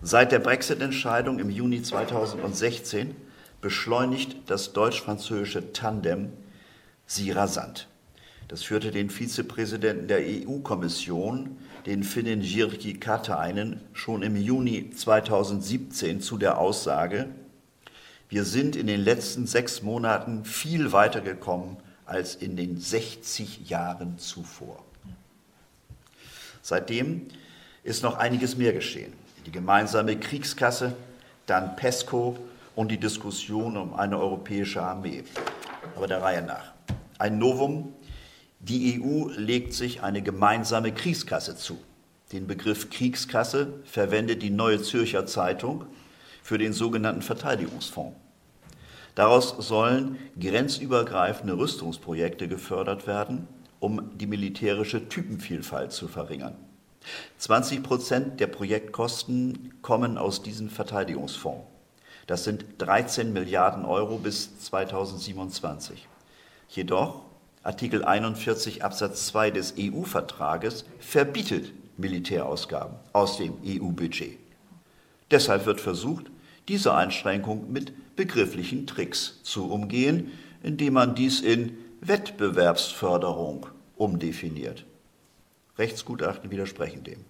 Seit 0.03 0.33
der 0.33 0.39
Brexit-Entscheidung 0.39 1.39
im 1.39 1.51
Juni 1.51 1.83
2016 1.83 3.15
beschleunigt 3.61 4.37
das 4.47 4.73
deutsch-französische 4.73 5.73
Tandem 5.73 6.33
sie 7.07 7.31
rasant. 7.31 7.89
Das 8.49 8.63
führte 8.63 8.91
den 8.91 9.09
Vizepräsidenten 9.09 10.07
der 10.07 10.21
EU-Kommission, 10.21 11.57
den 11.87 12.05
Finnen 12.05 12.43
Jirki 12.43 12.95
Katainen, 12.95 13.81
schon 13.95 14.23
im 14.23 14.37
Juni 14.37 14.91
2017 14.91 16.21
zu 16.21 16.37
der 16.37 16.59
Aussage, 16.59 17.29
wir 18.35 18.45
sind 18.45 18.75
in 18.75 18.89
den 18.89 19.01
letzten 19.01 19.47
sechs 19.47 19.81
Monaten 19.83 20.45
viel 20.45 20.91
weiter 20.91 21.21
gekommen 21.21 21.77
als 22.05 22.35
in 22.35 22.57
den 22.57 22.81
60 22.81 23.71
Jahren 23.71 24.19
zuvor. 24.19 24.83
Seitdem 26.61 27.29
ist 27.85 28.03
noch 28.03 28.19
einiges 28.19 28.57
mehr 28.57 28.73
geschehen. 28.73 29.13
Die 29.47 29.53
gemeinsame 29.53 30.19
Kriegskasse, 30.19 30.97
dann 31.47 31.77
PESCO 31.77 32.37
und 32.75 32.91
die 32.91 32.99
Diskussion 32.99 33.77
um 33.77 33.95
eine 33.95 34.19
europäische 34.19 34.83
Armee. 34.83 35.23
Aber 35.95 36.09
der 36.09 36.21
Reihe 36.21 36.43
nach. 36.43 36.73
Ein 37.21 37.39
Novum 37.39 37.93
die 38.59 39.01
EU 39.01 39.29
legt 39.29 39.75
sich 39.75 40.03
eine 40.03 40.23
gemeinsame 40.23 40.91
Kriegskasse 40.91 41.57
zu. 41.57 41.79
Den 42.33 42.49
Begriff 42.49 42.91
Kriegskasse 42.91 43.75
verwendet 43.85 44.43
die 44.43 44.51
Neue 44.51 44.83
Zürcher 44.83 45.25
Zeitung 45.25 45.87
für 46.43 46.59
den 46.59 46.73
sogenannten 46.73 47.23
Verteidigungsfonds. 47.23 48.24
Daraus 49.15 49.55
sollen 49.59 50.19
grenzübergreifende 50.41 51.57
Rüstungsprojekte 51.57 52.49
gefördert 52.49 53.07
werden, 53.07 53.47
um 53.79 54.11
die 54.17 54.27
militärische 54.27 55.09
Typenvielfalt 55.09 55.93
zu 55.93 56.09
verringern. 56.09 56.57
20 57.39 57.83
Prozent 57.83 58.41
der 58.41 58.47
Projektkosten 58.47 59.75
kommen 59.83 60.19
aus 60.19 60.43
diesem 60.43 60.71
Verteidigungsfonds. 60.71 61.67
Das 62.27 62.45
sind 62.45 62.65
13 62.79 63.33
Milliarden 63.33 63.85
Euro 63.85 64.17
bis 64.17 64.59
2027. 64.59 66.09
Jedoch 66.71 67.21
Artikel 67.63 68.05
41 68.05 68.83
Absatz 68.83 69.27
2 69.29 69.51
des 69.51 69.75
EU-Vertrages 69.79 70.87
verbietet 70.99 71.73
Militärausgaben 71.97 72.97
aus 73.13 73.37
dem 73.37 73.55
EU-Budget. 73.65 74.39
Deshalb 75.31 75.67
wird 75.67 75.81
versucht, 75.81 76.27
diese 76.69 76.95
Einschränkung 76.95 77.71
mit 77.71 77.93
begrifflichen 78.17 78.87
Tricks 78.87 79.41
zu 79.43 79.71
umgehen, 79.71 80.33
indem 80.63 80.95
man 80.95 81.15
dies 81.15 81.41
in 81.41 81.77
Wettbewerbsförderung 82.01 83.67
umdefiniert. 83.97 84.85
Rechtsgutachten 85.79 86.51
widersprechen 86.51 87.05
dem. 87.05 87.25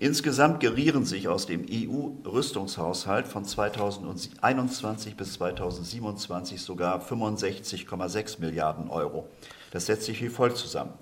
Insgesamt 0.00 0.60
gerieren 0.60 1.04
sich 1.04 1.26
aus 1.26 1.46
dem 1.46 1.66
EU-Rüstungshaushalt 1.68 3.26
von 3.26 3.44
2021 3.44 5.16
bis 5.16 5.32
2027 5.34 6.62
sogar 6.62 7.04
65,6 7.04 8.40
Milliarden 8.40 8.90
Euro. 8.90 9.28
Das 9.72 9.86
setzt 9.86 10.04
sich 10.04 10.22
wie 10.22 10.28
folgt 10.28 10.56
zusammen. 10.56 10.92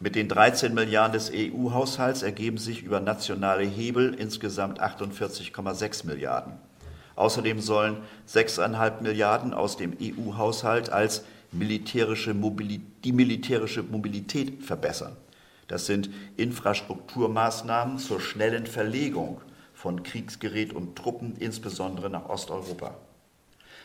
Mit 0.00 0.16
den 0.16 0.28
13 0.28 0.74
Milliarden 0.74 1.12
des 1.12 1.30
EU-Haushalts 1.32 2.22
ergeben 2.22 2.58
sich 2.58 2.82
über 2.82 2.98
nationale 2.98 3.62
Hebel 3.62 4.12
insgesamt 4.14 4.82
48,6 4.82 6.04
Milliarden. 6.06 6.54
Außerdem 7.16 7.60
sollen 7.60 7.98
6,5 8.28 9.02
Milliarden 9.02 9.54
aus 9.54 9.76
dem 9.76 9.96
EU-Haushalt 10.00 10.90
als 10.90 11.24
militärische 11.52 12.34
die 12.34 13.12
militärische 13.12 13.82
Mobilität 13.82 14.64
verbessern. 14.64 15.16
Das 15.68 15.86
sind 15.86 16.10
Infrastrukturmaßnahmen 16.36 17.98
zur 17.98 18.20
schnellen 18.20 18.66
Verlegung 18.66 19.40
von 19.74 20.02
Kriegsgerät 20.02 20.72
und 20.72 20.96
Truppen, 20.96 21.36
insbesondere 21.38 22.10
nach 22.10 22.28
Osteuropa. 22.28 22.94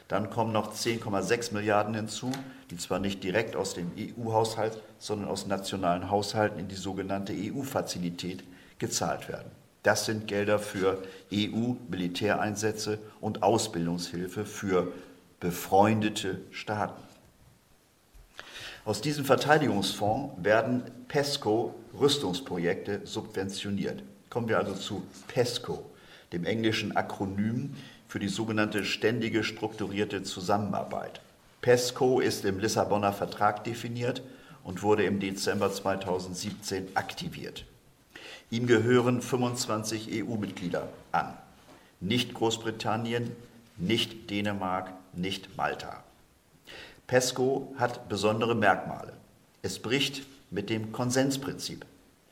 Dann 0.07 0.29
kommen 0.29 0.53
noch 0.53 0.73
10,6 0.73 1.53
Milliarden 1.53 1.93
hinzu, 1.93 2.31
die 2.71 2.77
zwar 2.77 2.99
nicht 2.99 3.23
direkt 3.23 3.55
aus 3.55 3.73
dem 3.73 3.91
EU-Haushalt, 3.97 4.81
sondern 4.99 5.27
aus 5.29 5.47
nationalen 5.47 6.09
Haushalten 6.09 6.59
in 6.59 6.67
die 6.69 6.75
sogenannte 6.75 7.33
EU-Fazilität 7.33 8.43
gezahlt 8.79 9.27
werden. 9.27 9.51
Das 9.87 10.05
sind 10.05 10.27
Gelder 10.27 10.59
für 10.59 11.01
EU-Militäreinsätze 11.31 12.99
und 13.21 13.41
Ausbildungshilfe 13.41 14.43
für 14.43 14.91
befreundete 15.39 16.41
Staaten. 16.51 17.01
Aus 18.83 18.99
diesem 18.99 19.23
Verteidigungsfonds 19.23 20.43
werden 20.43 20.83
PESCO-Rüstungsprojekte 21.07 22.99
subventioniert. 23.05 24.03
Kommen 24.29 24.49
wir 24.49 24.57
also 24.57 24.73
zu 24.73 25.03
PESCO. 25.29 25.89
dem 26.33 26.43
englischen 26.43 26.97
Akronym 26.97 27.73
für 28.09 28.19
die 28.19 28.27
sogenannte 28.27 28.83
ständige 28.83 29.45
strukturierte 29.45 30.21
Zusammenarbeit. 30.21 31.21
PESCO 31.61 32.19
ist 32.19 32.43
im 32.43 32.59
Lissabonner 32.59 33.13
Vertrag 33.13 33.63
definiert 33.63 34.21
und 34.65 34.83
wurde 34.83 35.05
im 35.05 35.21
Dezember 35.21 35.71
2017 35.71 36.89
aktiviert. 36.95 37.63
Ihm 38.49 38.65
gehören 38.65 39.21
25 39.21 40.23
EU-Mitglieder 40.23 40.87
an. 41.11 41.33
Nicht 41.99 42.33
Großbritannien, 42.33 43.35
nicht 43.75 44.29
Dänemark, 44.29 44.93
nicht 45.11 45.57
Malta. 45.57 46.03
PESCO 47.07 47.75
hat 47.77 48.07
besondere 48.07 48.55
Merkmale. 48.55 49.11
Es 49.63 49.79
bricht 49.79 50.25
mit 50.49 50.69
dem 50.69 50.93
Konsensprinzip. 50.93 51.85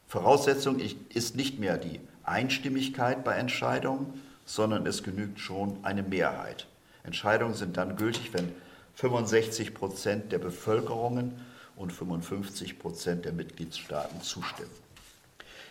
Voraussetzung 0.08 0.80
ist 1.10 1.36
nicht 1.36 1.60
mehr 1.60 1.78
die 1.78 2.00
Einstimmigkeit 2.24 3.26
bei 3.26 3.36
Entscheidungen, 3.36 4.22
sondern 4.46 4.86
es 4.88 5.04
genügt 5.04 5.42
schon 5.42 5.80
eine 5.84 6.04
Mehrheit. 6.04 6.68
Entscheidungen 7.04 7.56
sind 7.56 7.76
dann 7.76 7.98
gültig, 7.98 8.34
wenn 8.34 8.54
65 8.96 9.74
Prozent 9.74 10.32
der 10.32 10.40
Bevölkerungen 10.40 11.34
und 11.76 11.92
55 11.92 12.80
Prozent 12.80 13.26
der 13.26 13.34
Mitgliedstaaten 13.34 14.22
zustimmen. 14.22 14.85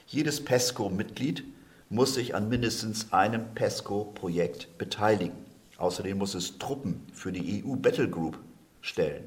Jedes 0.06 0.44
PESCO-Mitglied 0.44 1.44
muss 1.88 2.14
sich 2.14 2.34
an 2.34 2.48
mindestens 2.48 3.12
einem 3.12 3.54
PESCO-Projekt 3.54 4.76
beteiligen. 4.78 5.36
Außerdem 5.78 6.18
muss 6.18 6.34
es 6.34 6.58
Truppen 6.58 7.06
für 7.12 7.32
die 7.32 7.64
EU 7.64 7.76
Battle 7.76 8.08
Group 8.08 8.38
stellen. 8.80 9.24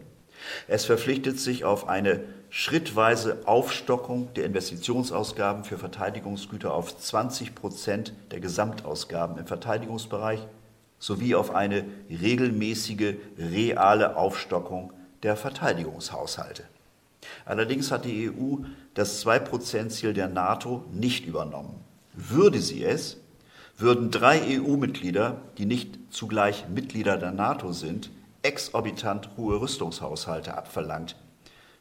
Es 0.68 0.86
verpflichtet 0.86 1.40
sich 1.40 1.66
auf 1.66 1.88
eine 1.88 2.24
schrittweise 2.50 3.42
Aufstockung 3.46 4.34
der 4.36 4.46
Investitionsausgaben 4.46 5.64
für 5.64 5.78
Verteidigungsgüter 5.78 6.74
auf 6.74 6.98
20 6.98 7.56
Prozent 7.56 8.14
der 8.32 8.40
Gesamtausgaben 8.40 9.38
im 9.38 9.48
Verteidigungsbereich 9.48 10.48
sowie 11.00 11.36
auf 11.36 11.54
eine 11.54 11.86
regelmäßige 12.10 13.16
reale 13.38 14.16
Aufstockung 14.16 14.94
der 15.24 15.36
Verteidigungshaushalte. 15.36 16.64
Allerdings 17.46 17.92
hat 17.92 18.06
die 18.06 18.30
EU 18.30 18.58
das 18.94 19.26
2-Prozent-Ziel 19.26 20.14
der 20.14 20.28
NATO 20.28 20.86
nicht 20.92 21.26
übernommen. 21.26 21.84
Würde 22.14 22.62
sie 22.62 22.84
es, 22.84 23.18
würden 23.78 24.10
drei 24.10 24.60
EU-Mitglieder, 24.60 25.42
die 25.58 25.66
nicht 25.66 26.00
zugleich 26.10 26.68
Mitglieder 26.68 27.18
der 27.18 27.32
NATO 27.32 27.72
sind, 27.74 28.10
exorbitant 28.42 29.30
hohe 29.38 29.62
Rüstungshaushalte 29.62 30.58
abverlangt. 30.58 31.16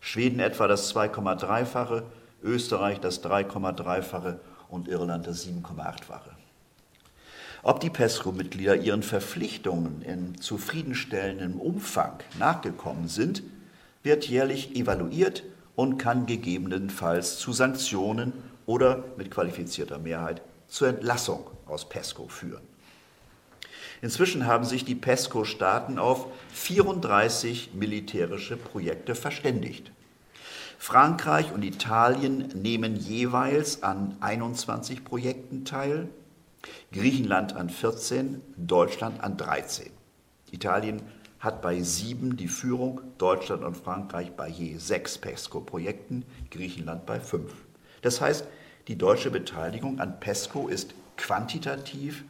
Schweden 0.00 0.40
etwa 0.40 0.68
das 0.68 0.94
2,3-fache, 0.94 2.02
Österreich 2.42 3.00
das 3.00 3.24
3,3-fache 3.24 4.38
und 4.68 4.88
Irland 4.88 5.26
das 5.26 5.46
7,8-fache. 5.46 6.30
Ob 7.62 7.80
die 7.80 7.90
PESCO-Mitglieder 7.90 8.76
ihren 8.76 9.02
Verpflichtungen 9.02 10.02
in 10.02 10.40
zufriedenstellendem 10.40 11.58
Umfang 11.58 12.12
nachgekommen 12.38 13.08
sind, 13.08 13.42
wird 14.06 14.26
jährlich 14.28 14.74
evaluiert 14.76 15.42
und 15.74 15.98
kann 15.98 16.24
gegebenenfalls 16.24 17.38
zu 17.38 17.52
Sanktionen 17.52 18.32
oder 18.64 19.04
mit 19.18 19.30
qualifizierter 19.30 19.98
Mehrheit 19.98 20.40
zur 20.68 20.88
Entlassung 20.88 21.50
aus 21.66 21.88
PESCO 21.88 22.28
führen. 22.28 22.62
Inzwischen 24.02 24.46
haben 24.46 24.64
sich 24.64 24.84
die 24.84 24.94
PESCO-Staaten 24.94 25.98
auf 25.98 26.28
34 26.52 27.74
militärische 27.74 28.56
Projekte 28.56 29.14
verständigt. 29.14 29.90
Frankreich 30.78 31.52
und 31.52 31.64
Italien 31.64 32.48
nehmen 32.54 32.94
jeweils 32.94 33.82
an 33.82 34.16
21 34.20 35.04
Projekten 35.04 35.64
teil, 35.64 36.08
Griechenland 36.92 37.56
an 37.56 37.70
14, 37.70 38.40
Deutschland 38.56 39.20
an 39.20 39.36
13. 39.36 39.90
Italien 40.52 41.02
hat 41.46 41.62
bei 41.62 41.80
sieben 41.80 42.36
die 42.36 42.48
Führung, 42.48 43.00
Deutschland 43.18 43.64
und 43.64 43.76
Frankreich 43.76 44.32
bei 44.32 44.48
je 44.48 44.76
sechs 44.76 45.16
PESCO-Projekten, 45.16 46.24
Griechenland 46.50 47.06
bei 47.06 47.20
fünf. 47.20 47.54
Das 48.02 48.20
heißt, 48.20 48.46
die 48.88 48.98
deutsche 48.98 49.30
Beteiligung 49.30 50.00
an 50.00 50.20
PESCO 50.20 50.68
ist 50.68 50.94
quantitativ 51.16 52.24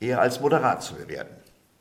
eher 0.00 0.20
als 0.20 0.40
moderat 0.40 0.82
zu 0.82 0.94
bewerten. 0.94 1.34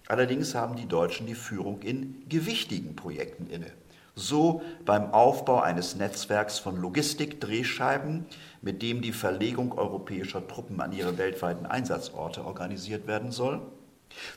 Allerdings 0.09 0.53
haben 0.53 0.75
die 0.75 0.87
Deutschen 0.87 1.27
die 1.27 1.35
Führung 1.35 1.81
in 1.81 2.23
gewichtigen 2.27 2.95
Projekten 2.95 3.47
inne. 3.47 3.71
So 4.15 4.61
beim 4.83 5.13
Aufbau 5.13 5.61
eines 5.61 5.95
Netzwerks 5.95 6.59
von 6.59 6.75
Logistikdrehscheiben, 6.75 8.25
mit 8.61 8.81
dem 8.81 9.01
die 9.01 9.13
Verlegung 9.13 9.77
europäischer 9.77 10.45
Truppen 10.45 10.81
an 10.81 10.91
ihre 10.91 11.17
weltweiten 11.17 11.65
Einsatzorte 11.65 12.43
organisiert 12.43 13.07
werden 13.07 13.31
soll. 13.31 13.61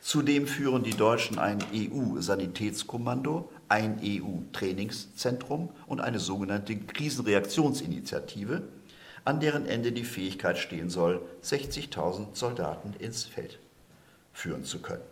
Zudem 0.00 0.46
führen 0.46 0.82
die 0.82 0.94
Deutschen 0.94 1.38
ein 1.38 1.58
EU-Sanitätskommando, 1.74 3.50
ein 3.68 4.00
EU-Trainingszentrum 4.02 5.70
und 5.86 6.00
eine 6.00 6.18
sogenannte 6.18 6.76
Krisenreaktionsinitiative, 6.76 8.62
an 9.24 9.40
deren 9.40 9.66
Ende 9.66 9.92
die 9.92 10.04
Fähigkeit 10.04 10.58
stehen 10.58 10.90
soll, 10.90 11.22
60.000 11.42 12.34
Soldaten 12.34 12.94
ins 12.98 13.24
Feld 13.24 13.58
führen 14.32 14.64
zu 14.64 14.80
können. 14.80 15.02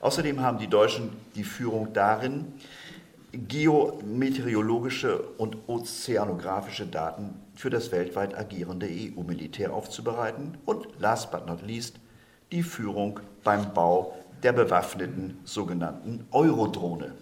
Außerdem 0.00 0.40
haben 0.40 0.58
die 0.58 0.68
Deutschen 0.68 1.10
die 1.34 1.44
Führung 1.44 1.92
darin, 1.92 2.52
geometeorologische 3.32 5.20
und 5.38 5.56
ozeanografische 5.66 6.86
Daten 6.86 7.34
für 7.54 7.70
das 7.70 7.92
weltweit 7.92 8.36
agierende 8.36 8.86
EU-Militär 8.86 9.72
aufzubereiten 9.72 10.56
und 10.64 10.88
last 10.98 11.30
but 11.30 11.46
not 11.46 11.62
least 11.62 11.96
die 12.52 12.62
Führung 12.62 13.20
beim 13.44 13.72
Bau 13.74 14.14
der 14.42 14.52
bewaffneten 14.52 15.38
sogenannten 15.44 16.26
Eurodrohne. 16.30 17.14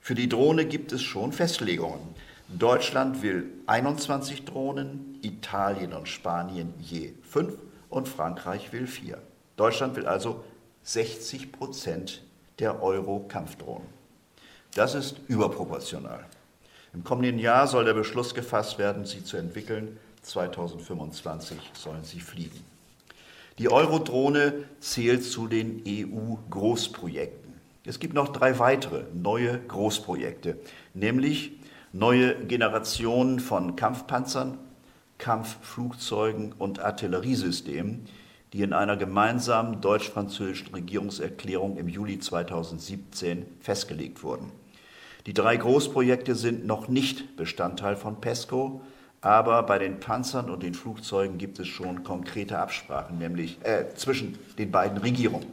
Für 0.00 0.14
die 0.14 0.28
Drohne 0.28 0.66
gibt 0.66 0.92
es 0.92 1.02
schon 1.02 1.32
Festlegungen. 1.32 2.00
Deutschland 2.48 3.22
will 3.22 3.46
21 3.66 4.44
Drohnen, 4.44 5.18
Italien 5.22 5.92
und 5.92 6.08
Spanien 6.08 6.74
je 6.80 7.12
fünf 7.22 7.54
und 7.88 8.08
Frankreich 8.08 8.72
will 8.72 8.86
vier. 8.86 9.18
Deutschland 9.56 9.94
will 9.96 10.06
also 10.06 10.42
60 10.82 11.52
Prozent 11.52 12.22
der 12.58 12.82
Euro-Kampfdrohnen. 12.82 13.86
Das 14.74 14.94
ist 14.94 15.20
überproportional. 15.28 16.24
Im 16.92 17.04
kommenden 17.04 17.38
Jahr 17.38 17.66
soll 17.66 17.84
der 17.84 17.94
Beschluss 17.94 18.34
gefasst 18.34 18.78
werden, 18.78 19.04
sie 19.04 19.22
zu 19.22 19.36
entwickeln. 19.36 19.98
2025 20.22 21.58
sollen 21.74 22.04
sie 22.04 22.20
fliegen. 22.20 22.64
Die 23.60 23.70
Eurodrohne 23.70 24.64
zählt 24.80 25.22
zu 25.22 25.46
den 25.46 25.82
EU-Großprojekten. 25.86 27.60
Es 27.84 27.98
gibt 27.98 28.14
noch 28.14 28.28
drei 28.28 28.58
weitere 28.58 29.02
neue 29.12 29.60
Großprojekte, 29.60 30.58
nämlich 30.94 31.52
neue 31.92 32.36
Generationen 32.46 33.38
von 33.38 33.76
Kampfpanzern, 33.76 34.56
Kampfflugzeugen 35.18 36.52
und 36.52 36.80
Artilleriesystemen, 36.80 38.06
die 38.54 38.62
in 38.62 38.72
einer 38.72 38.96
gemeinsamen 38.96 39.82
deutsch-französischen 39.82 40.72
Regierungserklärung 40.72 41.76
im 41.76 41.88
Juli 41.88 42.18
2017 42.18 43.44
festgelegt 43.60 44.22
wurden. 44.22 44.52
Die 45.26 45.34
drei 45.34 45.58
Großprojekte 45.58 46.34
sind 46.34 46.64
noch 46.64 46.88
nicht 46.88 47.36
Bestandteil 47.36 47.96
von 47.96 48.22
PESCO, 48.22 48.80
aber 49.20 49.62
bei 49.64 49.78
den 49.78 50.00
Panzern 50.00 50.48
und 50.48 50.62
den 50.62 50.74
Flugzeugen 50.74 51.38
gibt 51.38 51.58
es 51.58 51.68
schon 51.68 52.04
konkrete 52.04 52.58
Absprachen, 52.58 53.18
nämlich 53.18 53.58
äh, 53.64 53.94
zwischen 53.94 54.38
den 54.58 54.70
beiden 54.70 54.98
Regierungen. 54.98 55.46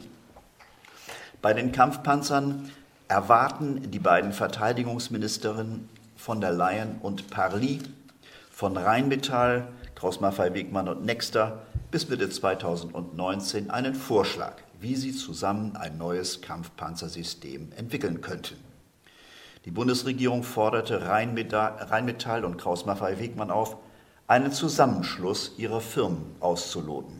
Bei 1.41 1.53
den 1.53 1.71
Kampfpanzern 1.71 2.71
erwarten 3.08 3.91
die 3.91 3.99
beiden 3.99 4.32
Verteidigungsministerinnen 4.32 5.89
von 6.15 6.41
der 6.41 6.51
Leyen 6.51 6.97
und 7.01 7.30
Parly 7.30 7.80
von 8.51 8.75
Rheinmetall, 8.75 9.67
Kraus-Maffei-Wegmann 9.95 10.88
und 10.88 11.06
Nexter 11.06 11.62
bis 11.91 12.10
Mitte 12.10 12.30
2019 12.30 13.69
einen 13.69 13.95
Vorschlag, 13.95 14.56
wie 14.80 14.95
sie 14.95 15.12
zusammen 15.12 15.75
ein 15.75 15.97
neues 15.97 16.41
Kampfpanzersystem 16.41 17.71
entwickeln 17.77 18.21
könnten. 18.21 18.66
Die 19.67 19.73
Bundesregierung 19.73 20.43
forderte 20.43 21.10
Rheinmetall 21.10 22.45
und 22.45 22.56
Kraus-Maffei-Wegmann 22.56 23.51
auf, 23.51 23.75
einen 24.25 24.53
Zusammenschluss 24.53 25.56
ihrer 25.58 25.82
Firmen 25.82 26.38
auszuloten. 26.39 27.19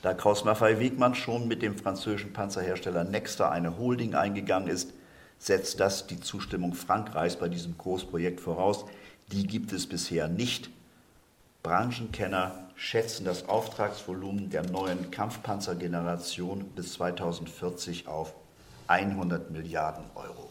Da 0.00 0.14
Kraus-Maffei-Wegmann 0.14 1.16
schon 1.16 1.48
mit 1.48 1.62
dem 1.62 1.76
französischen 1.76 2.32
Panzerhersteller 2.32 3.02
Nexter 3.02 3.50
eine 3.50 3.76
Holding 3.76 4.14
eingegangen 4.14 4.68
ist, 4.68 4.92
setzt 5.40 5.80
das 5.80 6.06
die 6.06 6.20
Zustimmung 6.20 6.74
Frankreichs 6.74 7.34
bei 7.34 7.48
diesem 7.48 7.76
Großprojekt 7.76 8.40
voraus. 8.40 8.84
Die 9.32 9.48
gibt 9.48 9.72
es 9.72 9.88
bisher 9.88 10.28
nicht. 10.28 10.70
Branchenkenner 11.64 12.68
schätzen 12.76 13.24
das 13.24 13.48
Auftragsvolumen 13.48 14.48
der 14.48 14.62
neuen 14.62 15.10
Kampfpanzergeneration 15.10 16.66
bis 16.76 16.92
2040 16.92 18.06
auf 18.06 18.32
100 18.86 19.50
Milliarden 19.50 20.04
Euro. 20.14 20.49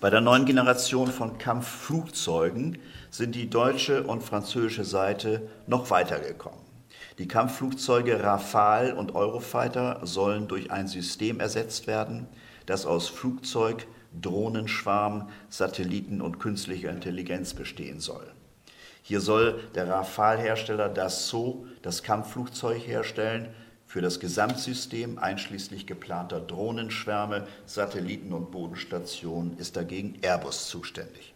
Bei 0.00 0.10
der 0.10 0.20
neuen 0.20 0.44
Generation 0.44 1.08
von 1.08 1.38
Kampfflugzeugen 1.38 2.78
sind 3.10 3.34
die 3.34 3.50
deutsche 3.50 4.02
und 4.04 4.22
französische 4.22 4.84
Seite 4.84 5.48
noch 5.66 5.90
weitergekommen. 5.90 6.60
Die 7.18 7.26
Kampfflugzeuge 7.26 8.22
Rafale 8.22 8.94
und 8.94 9.14
Eurofighter 9.14 10.00
sollen 10.04 10.46
durch 10.46 10.70
ein 10.70 10.86
System 10.86 11.40
ersetzt 11.40 11.86
werden, 11.86 12.28
das 12.66 12.86
aus 12.86 13.08
Flugzeug, 13.08 13.86
Drohnenschwarm, 14.20 15.28
Satelliten 15.48 16.20
und 16.20 16.38
künstlicher 16.38 16.90
Intelligenz 16.90 17.54
bestehen 17.54 17.98
soll. 17.98 18.32
Hier 19.02 19.20
soll 19.20 19.58
der 19.74 19.88
Rafale-Hersteller 19.88 20.88
Dassault 20.88 21.66
das 21.82 22.02
Kampfflugzeug 22.02 22.86
herstellen. 22.86 23.48
Für 23.88 24.02
das 24.02 24.20
Gesamtsystem 24.20 25.18
einschließlich 25.18 25.86
geplanter 25.86 26.40
Drohnenschwärme, 26.40 27.46
Satelliten 27.64 28.34
und 28.34 28.50
Bodenstationen 28.50 29.56
ist 29.56 29.76
dagegen 29.76 30.18
Airbus 30.20 30.68
zuständig. 30.68 31.32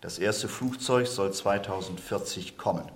Das 0.00 0.20
erste 0.20 0.46
Flugzeug 0.46 1.08
soll 1.08 1.32
2040 1.32 2.56
kommen. 2.56 2.88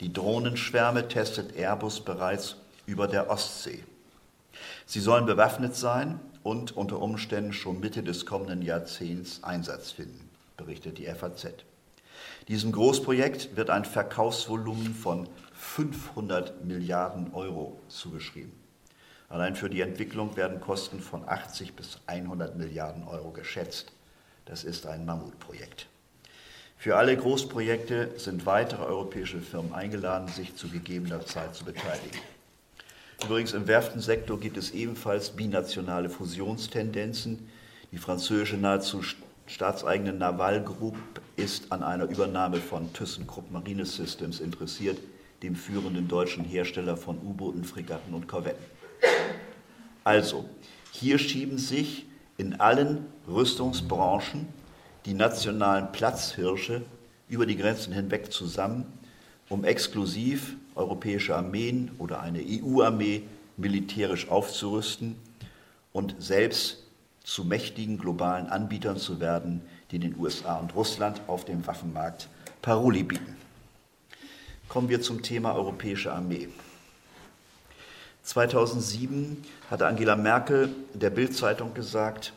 Die 0.00 0.12
Drohnenschwärme 0.12 1.08
testet 1.08 1.56
Airbus 1.56 2.04
bereits 2.04 2.56
über 2.84 3.08
der 3.08 3.30
Ostsee. 3.30 3.82
Sie 4.84 5.00
sollen 5.00 5.24
bewaffnet 5.24 5.74
sein 5.74 6.20
und 6.42 6.76
unter 6.76 7.00
Umständen 7.00 7.54
schon 7.54 7.80
Mitte 7.80 8.02
des 8.02 8.26
kommenden 8.26 8.60
Jahrzehnts 8.60 9.42
Einsatz 9.42 9.90
finden, 9.90 10.28
berichtet 10.58 10.98
die 10.98 11.06
FAZ. 11.06 11.46
Diesem 12.48 12.72
Großprojekt 12.72 13.56
wird 13.56 13.70
ein 13.70 13.84
Verkaufsvolumen 13.84 14.94
von 14.94 15.28
500 15.54 16.64
Milliarden 16.64 17.32
Euro 17.32 17.80
zugeschrieben. 17.88 18.52
Allein 19.28 19.56
für 19.56 19.70
die 19.70 19.80
Entwicklung 19.80 20.36
werden 20.36 20.60
Kosten 20.60 21.00
von 21.00 21.28
80 21.28 21.74
bis 21.74 21.98
100 22.06 22.56
Milliarden 22.56 23.04
Euro 23.08 23.30
geschätzt. 23.30 23.92
Das 24.44 24.62
ist 24.62 24.86
ein 24.86 25.06
Mammutprojekt. 25.06 25.88
Für 26.76 26.96
alle 26.96 27.16
Großprojekte 27.16 28.10
sind 28.18 28.44
weitere 28.44 28.82
europäische 28.82 29.40
Firmen 29.40 29.72
eingeladen, 29.72 30.28
sich 30.28 30.54
zu 30.54 30.68
gegebener 30.68 31.24
Zeit 31.24 31.54
zu 31.54 31.64
beteiligen. 31.64 32.18
Übrigens 33.24 33.54
im 33.54 33.66
Werftensektor 33.66 34.38
gibt 34.38 34.58
es 34.58 34.72
ebenfalls 34.72 35.30
binationale 35.30 36.10
Fusionstendenzen. 36.10 37.48
Die 37.90 37.96
französische 37.96 38.58
nahezu 38.58 39.02
staatseigene 39.46 40.12
Naval 40.12 40.62
Group 40.62 40.98
ist 41.36 41.72
an 41.72 41.82
einer 41.82 42.04
Übernahme 42.04 42.58
von 42.58 42.92
ThyssenKrupp 42.92 43.50
Marine 43.50 43.86
Systems 43.86 44.40
interessiert, 44.40 44.98
dem 45.42 45.56
führenden 45.56 46.08
deutschen 46.08 46.44
Hersteller 46.44 46.96
von 46.96 47.18
U-Booten, 47.18 47.64
Fregatten 47.64 48.14
und 48.14 48.28
Korvetten. 48.28 48.64
Also, 50.04 50.48
hier 50.92 51.18
schieben 51.18 51.58
sich 51.58 52.06
in 52.36 52.60
allen 52.60 53.06
Rüstungsbranchen 53.28 54.48
die 55.06 55.14
nationalen 55.14 55.92
Platzhirsche 55.92 56.82
über 57.28 57.46
die 57.46 57.56
Grenzen 57.56 57.92
hinweg 57.92 58.32
zusammen, 58.32 58.86
um 59.48 59.64
exklusiv 59.64 60.56
europäische 60.74 61.36
Armeen 61.36 61.90
oder 61.98 62.20
eine 62.20 62.40
EU-Armee 62.40 63.22
militärisch 63.56 64.28
aufzurüsten 64.28 65.16
und 65.92 66.16
selbst 66.18 66.84
zu 67.22 67.44
mächtigen 67.44 67.98
globalen 67.98 68.48
Anbietern 68.48 68.96
zu 68.96 69.20
werden, 69.20 69.62
die 69.94 70.00
den 70.00 70.18
USA 70.18 70.56
und 70.56 70.74
Russland 70.74 71.20
auf 71.28 71.44
dem 71.44 71.64
Waffenmarkt 71.68 72.28
Paroli 72.62 73.04
bieten. 73.04 73.36
Kommen 74.68 74.88
wir 74.88 75.00
zum 75.00 75.22
Thema 75.22 75.54
europäische 75.54 76.12
Armee. 76.12 76.48
2007 78.24 79.44
hatte 79.70 79.86
Angela 79.86 80.16
Merkel 80.16 80.74
der 80.94 81.10
Bild-Zeitung 81.10 81.74
gesagt, 81.74 82.32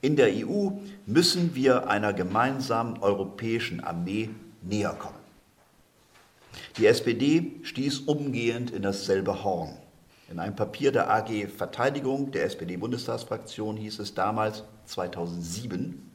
in 0.00 0.14
der 0.14 0.28
EU 0.28 0.70
müssen 1.06 1.56
wir 1.56 1.88
einer 1.88 2.12
gemeinsamen 2.12 2.98
europäischen 2.98 3.82
Armee 3.82 4.30
näher 4.62 4.94
kommen. 4.96 5.18
Die 6.76 6.86
SPD 6.86 7.50
stieß 7.64 8.00
umgehend 8.00 8.70
in 8.70 8.82
dasselbe 8.82 9.42
Horn. 9.42 9.76
In 10.30 10.38
einem 10.38 10.54
Papier 10.54 10.92
der 10.92 11.10
AG 11.10 11.48
Verteidigung 11.48 12.30
der 12.30 12.44
SPD-Bundestagsfraktion 12.44 13.76
hieß 13.76 13.98
es 13.98 14.14
damals 14.14 14.62
2007, 14.86 16.09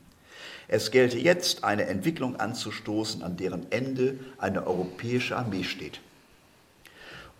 es 0.67 0.91
gelte 0.91 1.17
jetzt 1.17 1.63
eine 1.63 1.85
Entwicklung 1.85 2.37
anzustoßen, 2.37 3.21
an 3.23 3.37
deren 3.37 3.71
Ende 3.71 4.19
eine 4.37 4.65
europäische 4.65 5.37
Armee 5.37 5.63
steht. 5.63 6.01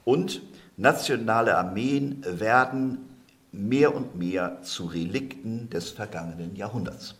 Und 0.03 0.41
nationale 0.77 1.57
Armeen 1.57 2.23
werden 2.27 3.09
mehr 3.51 3.95
und 3.95 4.15
mehr 4.15 4.61
zu 4.61 4.85
Relikten 4.85 5.69
des 5.69 5.89
vergangenen 5.89 6.55
Jahrhunderts. 6.55 7.15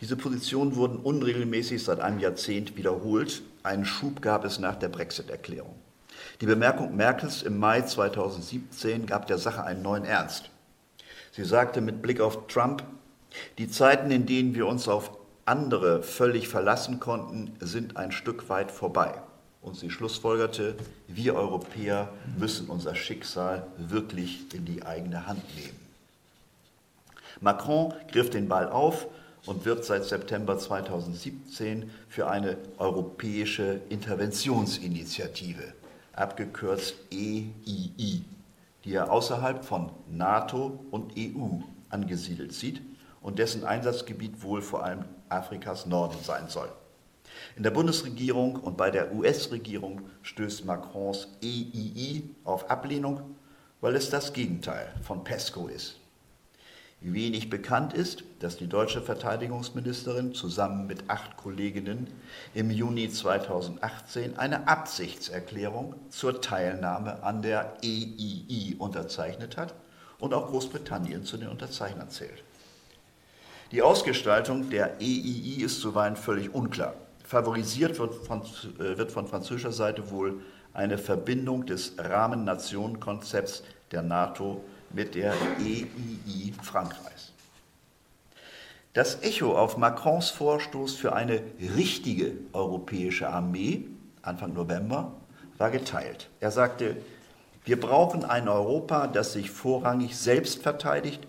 Diese 0.00 0.16
Positionen 0.16 0.76
wurden 0.76 0.98
unregelmäßig 0.98 1.84
seit 1.84 2.00
einem 2.00 2.20
Jahrzehnt 2.20 2.76
wiederholt. 2.76 3.42
Einen 3.62 3.84
Schub 3.84 4.22
gab 4.22 4.44
es 4.44 4.58
nach 4.58 4.76
der 4.76 4.88
Brexit-Erklärung. 4.88 5.74
Die 6.40 6.46
Bemerkung 6.46 6.96
Merkels 6.96 7.42
im 7.42 7.58
Mai 7.58 7.82
2017 7.82 9.06
gab 9.06 9.26
der 9.26 9.38
Sache 9.38 9.62
einen 9.64 9.82
neuen 9.82 10.04
Ernst. 10.04 10.50
Sie 11.32 11.44
sagte 11.44 11.80
mit 11.80 12.02
Blick 12.02 12.20
auf 12.20 12.46
Trump, 12.46 12.82
die 13.58 13.68
Zeiten, 13.68 14.10
in 14.10 14.26
denen 14.26 14.54
wir 14.54 14.66
uns 14.66 14.88
auf 14.88 15.12
andere 15.44 16.02
völlig 16.02 16.48
verlassen 16.48 17.00
konnten, 17.00 17.56
sind 17.60 17.96
ein 17.96 18.12
Stück 18.12 18.48
weit 18.48 18.70
vorbei. 18.70 19.14
Und 19.62 19.76
sie 19.76 19.90
schlussfolgerte, 19.90 20.74
wir 21.06 21.34
Europäer 21.34 22.08
müssen 22.38 22.68
unser 22.68 22.94
Schicksal 22.94 23.66
wirklich 23.76 24.54
in 24.54 24.64
die 24.64 24.84
eigene 24.84 25.26
Hand 25.26 25.42
nehmen. 25.56 25.78
Macron 27.40 27.92
griff 28.10 28.30
den 28.30 28.48
Ball 28.48 28.68
auf 28.68 29.06
und 29.46 29.64
wird 29.64 29.84
seit 29.84 30.04
September 30.04 30.58
2017 30.58 31.90
für 32.08 32.28
eine 32.28 32.56
europäische 32.78 33.80
Interventionsinitiative, 33.88 35.72
abgekürzt 36.12 36.94
EII, 37.10 38.22
die 38.84 38.94
er 38.94 39.10
außerhalb 39.10 39.64
von 39.64 39.90
NATO 40.08 40.84
und 40.90 41.12
EU 41.16 41.60
angesiedelt 41.90 42.52
sieht 42.52 42.80
und 43.20 43.38
dessen 43.38 43.64
Einsatzgebiet 43.64 44.42
wohl 44.42 44.62
vor 44.62 44.84
allem 44.84 45.04
Afrikas 45.28 45.86
Norden 45.86 46.18
sein 46.22 46.48
soll. 46.48 46.70
In 47.56 47.62
der 47.62 47.70
Bundesregierung 47.70 48.56
und 48.56 48.76
bei 48.76 48.90
der 48.90 49.14
US-Regierung 49.14 50.02
stößt 50.22 50.64
Macrons 50.64 51.28
EII 51.42 52.24
auf 52.44 52.70
Ablehnung, 52.70 53.36
weil 53.80 53.96
es 53.96 54.10
das 54.10 54.32
Gegenteil 54.32 54.92
von 55.02 55.24
PESCO 55.24 55.68
ist. 55.68 55.96
Wenig 57.02 57.48
bekannt 57.48 57.94
ist, 57.94 58.24
dass 58.40 58.58
die 58.58 58.66
deutsche 58.66 59.00
Verteidigungsministerin 59.00 60.34
zusammen 60.34 60.86
mit 60.86 61.08
acht 61.08 61.38
Kolleginnen 61.38 62.08
im 62.52 62.70
Juni 62.70 63.08
2018 63.08 64.36
eine 64.36 64.68
Absichtserklärung 64.68 65.94
zur 66.10 66.42
Teilnahme 66.42 67.22
an 67.22 67.40
der 67.40 67.78
EII 67.82 68.76
unterzeichnet 68.78 69.56
hat 69.56 69.74
und 70.18 70.34
auch 70.34 70.48
Großbritannien 70.48 71.24
zu 71.24 71.38
den 71.38 71.48
Unterzeichnern 71.48 72.10
zählt. 72.10 72.44
Die 73.72 73.82
Ausgestaltung 73.82 74.68
der 74.68 75.00
EII 75.00 75.62
ist 75.62 75.80
zuweilen 75.80 76.16
völlig 76.16 76.52
unklar. 76.52 76.94
Favorisiert 77.24 77.98
wird 78.00 78.14
von, 78.14 78.42
äh, 78.42 78.98
wird 78.98 79.12
von 79.12 79.28
französischer 79.28 79.70
Seite 79.70 80.10
wohl 80.10 80.40
eine 80.72 80.98
Verbindung 80.98 81.66
des 81.66 81.94
Rahmennationenkonzepts 81.96 83.62
der 83.92 84.02
NATO 84.02 84.64
mit 84.92 85.14
der 85.14 85.34
EII 85.60 86.52
Frankreichs. 86.62 87.32
Das 88.92 89.22
Echo 89.22 89.56
auf 89.56 89.76
Macrons 89.76 90.30
Vorstoß 90.30 90.96
für 90.96 91.12
eine 91.12 91.40
richtige 91.76 92.32
europäische 92.52 93.28
Armee 93.28 93.86
Anfang 94.22 94.52
November 94.52 95.12
war 95.58 95.70
geteilt. 95.70 96.28
Er 96.40 96.50
sagte, 96.50 96.96
wir 97.64 97.78
brauchen 97.78 98.24
ein 98.24 98.48
Europa, 98.48 99.06
das 99.06 99.34
sich 99.34 99.50
vorrangig 99.50 100.16
selbst 100.16 100.62
verteidigt, 100.62 101.20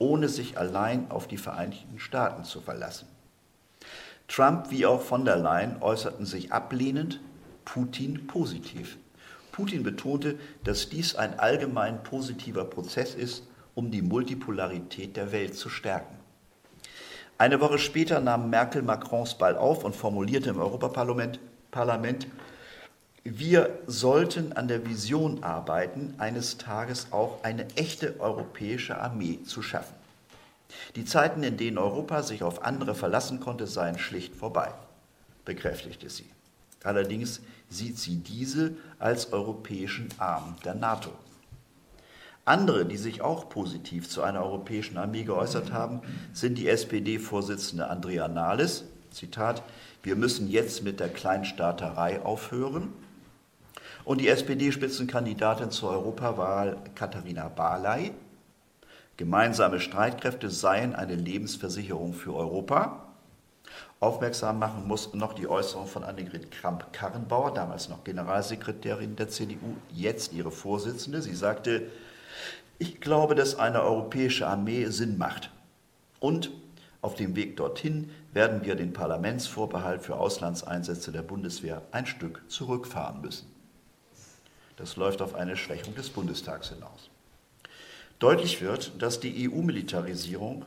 ohne 0.00 0.28
sich 0.28 0.58
allein 0.58 1.08
auf 1.10 1.28
die 1.28 1.36
Vereinigten 1.36 2.00
Staaten 2.00 2.42
zu 2.42 2.60
verlassen. 2.60 3.06
Trump 4.26 4.70
wie 4.70 4.86
auch 4.86 5.02
von 5.02 5.24
der 5.24 5.36
Leyen 5.36 5.76
äußerten 5.80 6.26
sich 6.26 6.52
ablehnend, 6.52 7.20
Putin 7.64 8.26
positiv. 8.26 8.96
Putin 9.52 9.82
betonte, 9.82 10.38
dass 10.64 10.88
dies 10.88 11.14
ein 11.14 11.38
allgemein 11.38 12.02
positiver 12.02 12.64
Prozess 12.64 13.14
ist, 13.14 13.44
um 13.74 13.90
die 13.90 14.02
Multipolarität 14.02 15.16
der 15.16 15.32
Welt 15.32 15.54
zu 15.54 15.68
stärken. 15.68 16.16
Eine 17.38 17.60
Woche 17.60 17.78
später 17.78 18.20
nahm 18.20 18.50
Merkel 18.50 18.82
Macrons 18.82 19.34
Ball 19.34 19.56
auf 19.56 19.84
und 19.84 19.96
formulierte 19.96 20.50
im 20.50 20.58
Europaparlament, 20.58 21.38
Parlament, 21.70 22.26
wir 23.24 23.78
sollten 23.86 24.54
an 24.54 24.68
der 24.68 24.86
Vision 24.86 25.42
arbeiten, 25.42 26.14
eines 26.18 26.56
Tages 26.56 27.08
auch 27.10 27.44
eine 27.44 27.68
echte 27.76 28.18
europäische 28.18 28.98
Armee 28.98 29.40
zu 29.44 29.60
schaffen. 29.62 29.94
Die 30.96 31.04
Zeiten, 31.04 31.42
in 31.42 31.56
denen 31.56 31.78
Europa 31.78 32.22
sich 32.22 32.42
auf 32.42 32.64
andere 32.64 32.94
verlassen 32.94 33.40
konnte, 33.40 33.66
seien 33.66 33.98
schlicht 33.98 34.34
vorbei, 34.34 34.72
bekräftigte 35.44 36.08
sie. 36.08 36.26
Allerdings 36.82 37.40
sieht 37.68 37.98
sie 37.98 38.16
diese 38.16 38.72
als 38.98 39.32
europäischen 39.32 40.08
Arm 40.18 40.56
der 40.64 40.74
NATO. 40.74 41.10
Andere, 42.46 42.86
die 42.86 42.96
sich 42.96 43.20
auch 43.20 43.50
positiv 43.50 44.08
zu 44.08 44.22
einer 44.22 44.42
europäischen 44.42 44.96
Armee 44.96 45.24
geäußert 45.24 45.72
haben, 45.72 46.00
sind 46.32 46.56
die 46.56 46.68
SPD-Vorsitzende 46.68 47.88
Andrea 47.88 48.28
Nahles, 48.28 48.84
Zitat, 49.10 49.62
wir 50.02 50.16
müssen 50.16 50.48
jetzt 50.48 50.82
mit 50.82 51.00
der 51.00 51.10
Kleinstaaterei 51.10 52.22
aufhören, 52.22 52.92
Und 54.04 54.20
die 54.20 54.28
SPD-Spitzenkandidatin 54.28 55.70
zur 55.70 55.90
Europawahl 55.90 56.78
Katharina 56.94 57.48
Barley. 57.48 58.12
Gemeinsame 59.16 59.80
Streitkräfte 59.80 60.48
seien 60.48 60.94
eine 60.94 61.14
Lebensversicherung 61.14 62.14
für 62.14 62.34
Europa. 62.34 63.06
Aufmerksam 64.00 64.58
machen 64.58 64.88
muss 64.88 65.12
noch 65.12 65.34
die 65.34 65.46
Äußerung 65.46 65.86
von 65.86 66.04
Annegret 66.04 66.50
Kramp-Karrenbauer, 66.50 67.52
damals 67.52 67.90
noch 67.90 68.02
Generalsekretärin 68.02 69.16
der 69.16 69.28
CDU, 69.28 69.76
jetzt 69.92 70.32
ihre 70.32 70.50
Vorsitzende. 70.50 71.20
Sie 71.20 71.34
sagte, 71.34 71.90
ich 72.78 73.02
glaube, 73.02 73.34
dass 73.34 73.58
eine 73.58 73.82
europäische 73.82 74.46
Armee 74.46 74.86
Sinn 74.86 75.18
macht. 75.18 75.50
Und 76.18 76.50
auf 77.02 77.14
dem 77.14 77.36
Weg 77.36 77.58
dorthin 77.58 78.10
werden 78.32 78.64
wir 78.64 78.74
den 78.74 78.94
Parlamentsvorbehalt 78.94 80.00
für 80.00 80.16
Auslandseinsätze 80.16 81.12
der 81.12 81.22
Bundeswehr 81.22 81.82
ein 81.92 82.06
Stück 82.06 82.42
zurückfahren 82.48 83.20
müssen. 83.20 83.49
Das 84.80 84.96
läuft 84.96 85.20
auf 85.20 85.34
eine 85.34 85.58
Schwächung 85.58 85.94
des 85.94 86.08
Bundestags 86.08 86.70
hinaus. 86.70 87.10
Deutlich 88.18 88.62
wird, 88.62 88.92
dass 89.00 89.20
die 89.20 89.50
EU-Militarisierung 89.50 90.64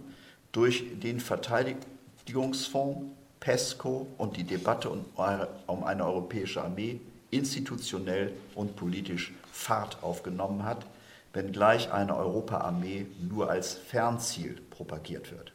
durch 0.52 0.86
den 1.02 1.20
Verteidigungsfonds 1.20 3.12
PESCO 3.40 4.08
und 4.20 4.38
die 4.38 4.44
Debatte 4.44 4.90
um 4.90 5.84
eine 5.84 6.06
europäische 6.06 6.64
Armee 6.64 7.02
institutionell 7.32 8.32
und 8.54 8.76
politisch 8.76 9.34
Fahrt 9.52 10.02
aufgenommen 10.04 10.64
hat, 10.64 10.86
wenngleich 11.34 11.92
eine 11.92 12.16
Europaarmee 12.16 13.08
nur 13.20 13.50
als 13.50 13.74
Fernziel 13.74 14.62
propagiert 14.70 15.32
wird. 15.32 15.52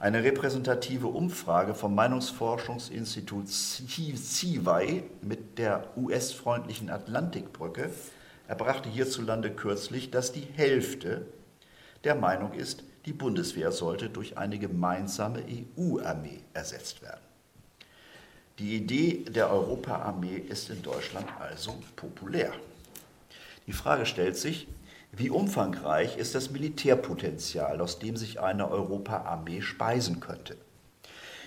Eine 0.00 0.22
repräsentative 0.22 1.08
Umfrage 1.08 1.74
vom 1.74 1.96
Meinungsforschungsinstitut 1.96 3.48
CIVAI 3.48 5.02
mit 5.22 5.58
der 5.58 5.88
US-freundlichen 5.96 6.88
Atlantikbrücke 6.88 7.90
erbrachte 8.46 8.88
hierzulande 8.88 9.50
kürzlich, 9.50 10.12
dass 10.12 10.30
die 10.30 10.46
Hälfte 10.54 11.26
der 12.04 12.14
Meinung 12.14 12.52
ist, 12.52 12.84
die 13.06 13.12
Bundeswehr 13.12 13.72
sollte 13.72 14.08
durch 14.08 14.38
eine 14.38 14.60
gemeinsame 14.60 15.40
EU-Armee 15.40 16.42
ersetzt 16.54 17.02
werden. 17.02 17.20
Die 18.60 18.76
Idee 18.76 19.24
der 19.28 19.50
Europaarmee 19.50 20.36
ist 20.36 20.70
in 20.70 20.80
Deutschland 20.80 21.26
also 21.40 21.74
populär. 21.96 22.52
Die 23.66 23.72
Frage 23.72 24.06
stellt 24.06 24.36
sich, 24.36 24.68
wie 25.12 25.30
umfangreich 25.30 26.16
ist 26.16 26.34
das 26.34 26.50
Militärpotenzial, 26.50 27.80
aus 27.80 27.98
dem 27.98 28.16
sich 28.16 28.40
eine 28.40 28.70
Europaarmee 28.70 29.62
speisen 29.62 30.20
könnte? 30.20 30.56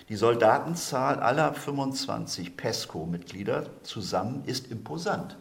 Die 0.10 0.16
Soldatenzahl 0.16 1.20
aller 1.20 1.54
25 1.54 2.58
PESCO-Mitglieder 2.58 3.68
zusammen 3.84 4.44
ist 4.46 4.70
imposant, 4.72 5.38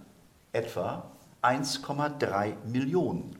etwa 0.52 1.10
1,3 1.42 2.52
Millionen. 2.66 3.36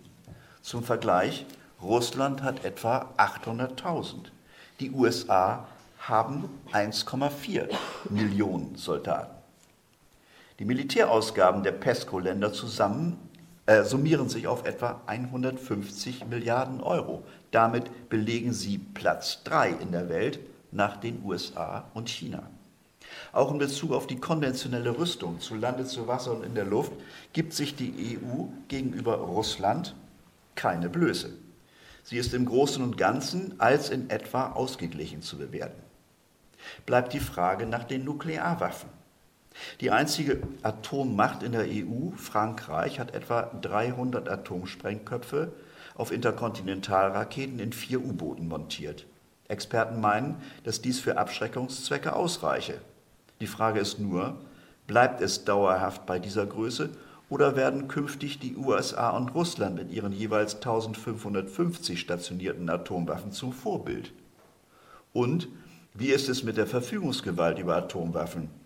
Zum 0.62 0.82
Vergleich, 0.82 1.46
Russland 1.80 2.42
hat 2.42 2.64
etwa 2.64 3.14
800.000. 3.16 4.32
Die 4.80 4.90
USA 4.90 5.68
haben 5.98 6.48
1,4 6.72 7.68
Millionen 8.08 8.74
Soldaten. 8.76 9.34
Die 10.58 10.64
Militärausgaben 10.64 11.62
der 11.62 11.72
PESCO-Länder 11.72 12.52
zusammen 12.52 13.29
äh, 13.66 13.84
summieren 13.84 14.28
sich 14.28 14.46
auf 14.46 14.64
etwa 14.64 15.02
150 15.06 16.26
Milliarden 16.26 16.80
Euro. 16.80 17.24
Damit 17.50 18.08
belegen 18.08 18.52
sie 18.52 18.78
Platz 18.78 19.42
3 19.44 19.70
in 19.80 19.92
der 19.92 20.08
Welt 20.08 20.40
nach 20.72 20.96
den 20.96 21.22
USA 21.24 21.84
und 21.94 22.08
China. 22.08 22.48
Auch 23.32 23.50
in 23.50 23.58
Bezug 23.58 23.92
auf 23.92 24.06
die 24.06 24.20
konventionelle 24.20 24.96
Rüstung 24.96 25.40
zu 25.40 25.54
Lande, 25.54 25.84
zu 25.84 26.06
Wasser 26.06 26.32
und 26.32 26.44
in 26.44 26.54
der 26.54 26.64
Luft 26.64 26.92
gibt 27.32 27.52
sich 27.52 27.74
die 27.74 28.18
EU 28.18 28.44
gegenüber 28.68 29.16
Russland 29.16 29.94
keine 30.54 30.88
Blöße. 30.88 31.30
Sie 32.02 32.16
ist 32.16 32.34
im 32.34 32.46
Großen 32.46 32.82
und 32.82 32.96
Ganzen 32.96 33.54
als 33.61 33.90
in 33.90 34.11
etwa 34.11 34.52
ausgeglichen 34.52 35.22
zu 35.22 35.38
bewerten. 35.38 35.80
Bleibt 36.86 37.12
die 37.12 37.20
Frage 37.20 37.66
nach 37.66 37.84
den 37.84 38.04
Nuklearwaffen. 38.04 38.90
Die 39.80 39.90
einzige 39.90 40.42
Atommacht 40.62 41.42
in 41.42 41.53
der 41.53 41.66
EU, 41.66 42.11
Frankreich, 42.16 43.01
hat 43.01 43.14
etwa 43.14 43.42
300 43.61 44.28
Atomsprengköpfe 44.28 45.53
auf 45.94 46.12
Interkontinentalraketen 46.12 47.59
in 47.59 47.72
vier 47.72 48.01
U-Booten 48.01 48.48
montiert. 48.48 49.07
Experten 49.48 50.01
meinen, 50.01 50.36
dass 50.64 50.80
dies 50.80 51.01
für 51.01 51.18
Abschreckungszwecke 51.18 52.14
ausreiche. 52.14 52.80
Die 53.40 53.46
Frage 53.46 53.80
ist 53.80 53.98
nur, 53.98 54.36
bleibt 54.86 55.20
es 55.20 55.44
dauerhaft 55.44 56.07
bei 56.07 56.18
dieser 56.18 56.46
Größe 56.46 56.90
oder 57.28 57.57
werden 57.57 57.88
künftig 57.88 58.38
die 58.38 58.57
USA 58.57 59.11
und 59.11 59.34
Russland 59.34 59.76
mit 59.76 59.90
ihren 59.90 60.12
jeweils 60.12 60.57
1550 60.57 61.98
stationierten 61.98 62.68
Atomwaffen 62.68 63.32
zum 63.32 63.53
Vorbild? 63.53 64.12
Und 65.12 65.48
wie 65.94 66.11
ist 66.11 66.28
es 66.28 66.42
mit 66.42 66.57
der 66.57 66.66
Verfügungsgewalt 66.66 67.59
über 67.59 67.76
Atomwaffen? 67.76 68.59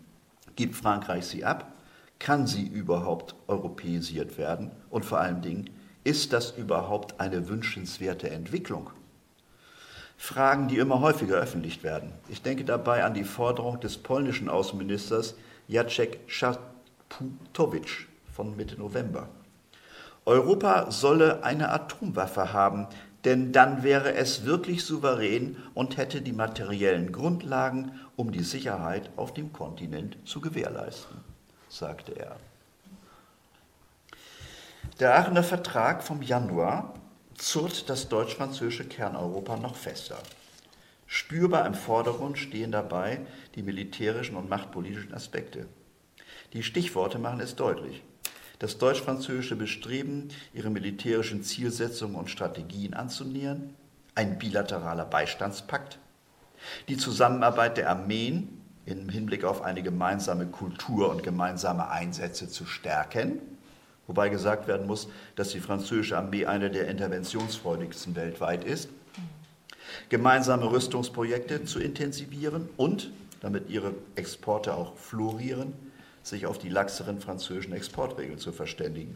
Gibt 0.55 0.75
Frankreich 0.75 1.25
sie 1.25 1.43
ab? 1.43 1.71
Kann 2.19 2.47
sie 2.47 2.65
überhaupt 2.65 3.35
europäisiert 3.47 4.37
werden? 4.37 4.71
Und 4.89 5.05
vor 5.05 5.19
allen 5.19 5.41
Dingen, 5.41 5.69
ist 6.03 6.33
das 6.33 6.51
überhaupt 6.51 7.19
eine 7.19 7.49
wünschenswerte 7.49 8.29
Entwicklung? 8.29 8.91
Fragen, 10.17 10.67
die 10.67 10.77
immer 10.77 11.01
häufiger 11.01 11.35
öffentlich 11.35 11.83
werden. 11.83 12.13
Ich 12.29 12.41
denke 12.41 12.63
dabei 12.63 13.03
an 13.03 13.13
die 13.13 13.25
Forderung 13.25 13.79
des 13.79 13.97
polnischen 13.97 14.47
Außenministers 14.47 15.35
Jacek 15.67 16.19
Szaputowicz 16.29 18.05
von 18.33 18.55
Mitte 18.55 18.77
November. 18.77 19.27
Europa 20.25 20.89
solle 20.89 21.43
eine 21.43 21.69
Atomwaffe 21.69 22.53
haben, 22.53 22.87
denn 23.25 23.51
dann 23.51 23.83
wäre 23.83 24.13
es 24.13 24.45
wirklich 24.45 24.85
souverän 24.85 25.57
und 25.73 25.97
hätte 25.97 26.21
die 26.21 26.31
materiellen 26.31 27.11
Grundlagen, 27.11 27.99
um 28.15 28.31
die 28.31 28.43
Sicherheit 28.43 29.09
auf 29.17 29.33
dem 29.33 29.51
Kontinent 29.51 30.17
zu 30.25 30.39
gewährleisten, 30.39 31.17
sagte 31.67 32.13
er. 32.13 32.37
Der 34.99 35.17
Aachener 35.17 35.43
Vertrag 35.43 36.03
vom 36.03 36.21
Januar 36.21 36.93
zurrt 37.33 37.89
das 37.89 38.07
deutsch-französische 38.07 38.85
Kerneuropa 38.85 39.57
noch 39.57 39.75
fester. 39.75 40.17
Spürbar 41.07 41.65
im 41.65 41.73
Vordergrund 41.73 42.37
stehen 42.37 42.71
dabei 42.71 43.25
die 43.55 43.63
militärischen 43.63 44.35
und 44.35 44.49
machtpolitischen 44.49 45.13
Aspekte. 45.13 45.67
Die 46.53 46.63
Stichworte 46.63 47.19
machen 47.19 47.39
es 47.39 47.55
deutlich 47.55 48.03
das 48.59 48.77
deutsch-französische 48.77 49.55
Bestreben, 49.55 50.29
ihre 50.53 50.69
militärischen 50.69 51.43
Zielsetzungen 51.43 52.15
und 52.15 52.29
Strategien 52.29 52.93
anzunähern, 52.93 53.73
ein 54.15 54.39
bilateraler 54.39 55.05
Beistandspakt, 55.05 55.99
die 56.87 56.97
Zusammenarbeit 56.97 57.77
der 57.77 57.89
Armeen 57.89 58.61
im 58.85 59.09
Hinblick 59.09 59.43
auf 59.43 59.61
eine 59.61 59.83
gemeinsame 59.83 60.45
Kultur 60.47 61.09
und 61.09 61.23
gemeinsame 61.23 61.89
Einsätze 61.89 62.47
zu 62.47 62.65
stärken, 62.65 63.41
wobei 64.07 64.29
gesagt 64.29 64.67
werden 64.67 64.87
muss, 64.87 65.09
dass 65.35 65.49
die 65.49 65.59
französische 65.59 66.17
Armee 66.17 66.45
eine 66.45 66.69
der 66.69 66.87
interventionsfreudigsten 66.87 68.15
weltweit 68.15 68.63
ist, 68.63 68.89
gemeinsame 70.09 70.71
Rüstungsprojekte 70.71 71.65
zu 71.65 71.79
intensivieren 71.79 72.69
und, 72.77 73.11
damit 73.41 73.69
ihre 73.69 73.93
Exporte 74.15 74.73
auch 74.73 74.95
florieren, 74.95 75.73
sich 76.25 76.45
auf 76.45 76.57
die 76.57 76.69
laxeren 76.69 77.19
französischen 77.19 77.73
Exportregeln 77.73 78.39
zu 78.39 78.51
verständigen. 78.51 79.15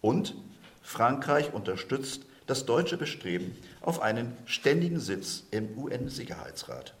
Und 0.00 0.34
Frankreich 0.82 1.52
unterstützt 1.52 2.24
das 2.46 2.66
deutsche 2.66 2.96
Bestreben 2.96 3.56
auf 3.80 4.02
einen 4.02 4.36
ständigen 4.44 5.00
Sitz 5.00 5.44
im 5.50 5.76
UN-Sicherheitsrat. 5.78 6.94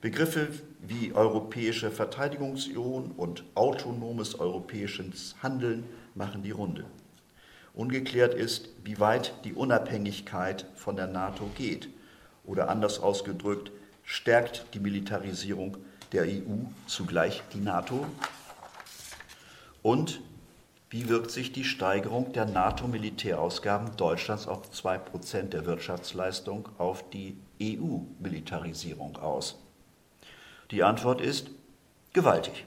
Begriffe 0.00 0.48
wie 0.80 1.12
europäische 1.12 1.90
Verteidigungsunion 1.90 3.12
und 3.16 3.44
autonomes 3.54 4.38
europäisches 4.38 5.34
Handeln 5.42 5.84
machen 6.14 6.42
die 6.42 6.50
Runde. 6.50 6.84
Ungeklärt 7.72 8.34
ist, 8.34 8.68
wie 8.84 9.00
weit 9.00 9.32
die 9.44 9.54
Unabhängigkeit 9.54 10.66
von 10.76 10.94
der 10.94 11.08
NATO 11.08 11.50
geht. 11.56 11.88
Oder 12.44 12.68
anders 12.68 13.00
ausgedrückt, 13.00 13.72
stärkt 14.04 14.66
die 14.74 14.78
Militarisierung 14.78 15.78
der 16.12 16.24
EU 16.24 16.66
zugleich 16.86 17.42
die 17.52 17.60
NATO? 17.60 18.06
Und 19.84 20.22
wie 20.88 21.10
wirkt 21.10 21.30
sich 21.30 21.52
die 21.52 21.62
Steigerung 21.62 22.32
der 22.32 22.46
NATO-Militärausgaben 22.46 23.94
Deutschlands 23.98 24.48
auf 24.48 24.70
2% 24.72 25.50
der 25.50 25.66
Wirtschaftsleistung 25.66 26.70
auf 26.78 27.10
die 27.10 27.36
EU-Militarisierung 27.60 29.18
aus? 29.18 29.62
Die 30.70 30.82
Antwort 30.82 31.20
ist 31.20 31.50
gewaltig. 32.14 32.64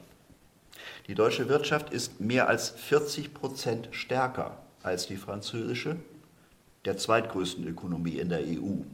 Die 1.08 1.16
deutsche 1.16 1.48
Wirtschaft 1.48 1.90
ist 1.90 2.20
mehr 2.20 2.48
als 2.48 2.70
40 2.70 3.34
Prozent 3.34 3.88
stärker 3.90 4.62
als 4.84 5.08
die 5.08 5.16
französische, 5.16 5.96
der 6.84 6.98
zweitgrößten 6.98 7.66
Ökonomie 7.66 8.18
in 8.18 8.28
der 8.28 8.42
EU. 8.42 8.84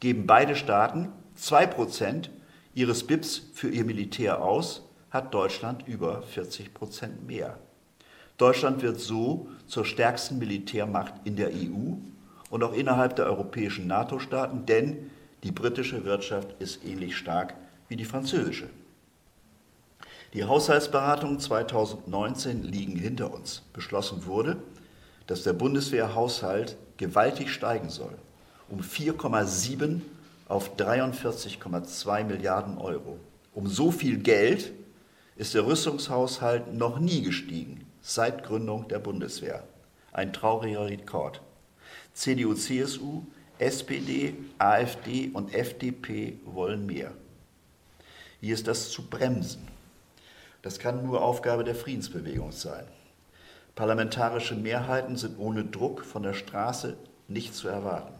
Geben 0.00 0.26
beide 0.26 0.54
Staaten 0.54 1.10
2 1.36 1.66
Prozent 1.68 2.30
ihres 2.74 3.06
BIPs 3.06 3.40
für 3.54 3.70
ihr 3.70 3.86
Militär 3.86 4.42
aus, 4.42 4.83
hat 5.14 5.32
Deutschland 5.32 5.86
über 5.86 6.22
40 6.22 6.74
Prozent 6.74 7.26
mehr. 7.26 7.56
Deutschland 8.36 8.82
wird 8.82 8.98
so 8.98 9.48
zur 9.68 9.84
stärksten 9.84 10.38
Militärmacht 10.38 11.14
in 11.22 11.36
der 11.36 11.50
EU 11.50 11.94
und 12.50 12.62
auch 12.64 12.72
innerhalb 12.72 13.14
der 13.14 13.26
europäischen 13.26 13.86
NATO-Staaten, 13.86 14.66
denn 14.66 15.10
die 15.44 15.52
britische 15.52 16.04
Wirtschaft 16.04 16.56
ist 16.58 16.84
ähnlich 16.84 17.16
stark 17.16 17.54
wie 17.88 17.96
die 17.96 18.04
französische. 18.04 18.68
Die 20.32 20.42
Haushaltsberatungen 20.42 21.38
2019 21.38 22.64
liegen 22.64 22.96
hinter 22.96 23.32
uns. 23.32 23.62
Beschlossen 23.72 24.26
wurde, 24.26 24.56
dass 25.28 25.44
der 25.44 25.52
Bundeswehrhaushalt 25.52 26.76
gewaltig 26.96 27.52
steigen 27.52 27.88
soll, 27.88 28.14
um 28.68 28.80
4,7 28.80 30.00
auf 30.48 30.74
43,2 30.76 32.24
Milliarden 32.24 32.78
Euro. 32.78 33.18
Um 33.54 33.68
so 33.68 33.92
viel 33.92 34.18
Geld 34.18 34.72
ist 35.36 35.54
der 35.54 35.66
Rüstungshaushalt 35.66 36.72
noch 36.72 36.98
nie 36.98 37.22
gestiegen 37.22 37.86
seit 38.00 38.44
Gründung 38.44 38.86
der 38.88 39.00
Bundeswehr. 39.00 39.64
Ein 40.12 40.32
trauriger 40.32 40.86
Rekord. 40.86 41.40
CDU, 42.12 42.54
CSU, 42.54 43.22
SPD, 43.58 44.34
AfD 44.58 45.30
und 45.32 45.52
FDP 45.54 46.38
wollen 46.44 46.86
mehr. 46.86 47.12
Wie 48.40 48.50
ist 48.50 48.68
das 48.68 48.90
zu 48.90 49.08
bremsen? 49.08 49.66
Das 50.62 50.78
kann 50.78 51.04
nur 51.04 51.22
Aufgabe 51.22 51.64
der 51.64 51.74
Friedensbewegung 51.74 52.52
sein. 52.52 52.84
Parlamentarische 53.74 54.54
Mehrheiten 54.54 55.16
sind 55.16 55.38
ohne 55.38 55.64
Druck 55.64 56.04
von 56.04 56.22
der 56.22 56.34
Straße 56.34 56.96
nicht 57.26 57.54
zu 57.54 57.68
erwarten. 57.68 58.14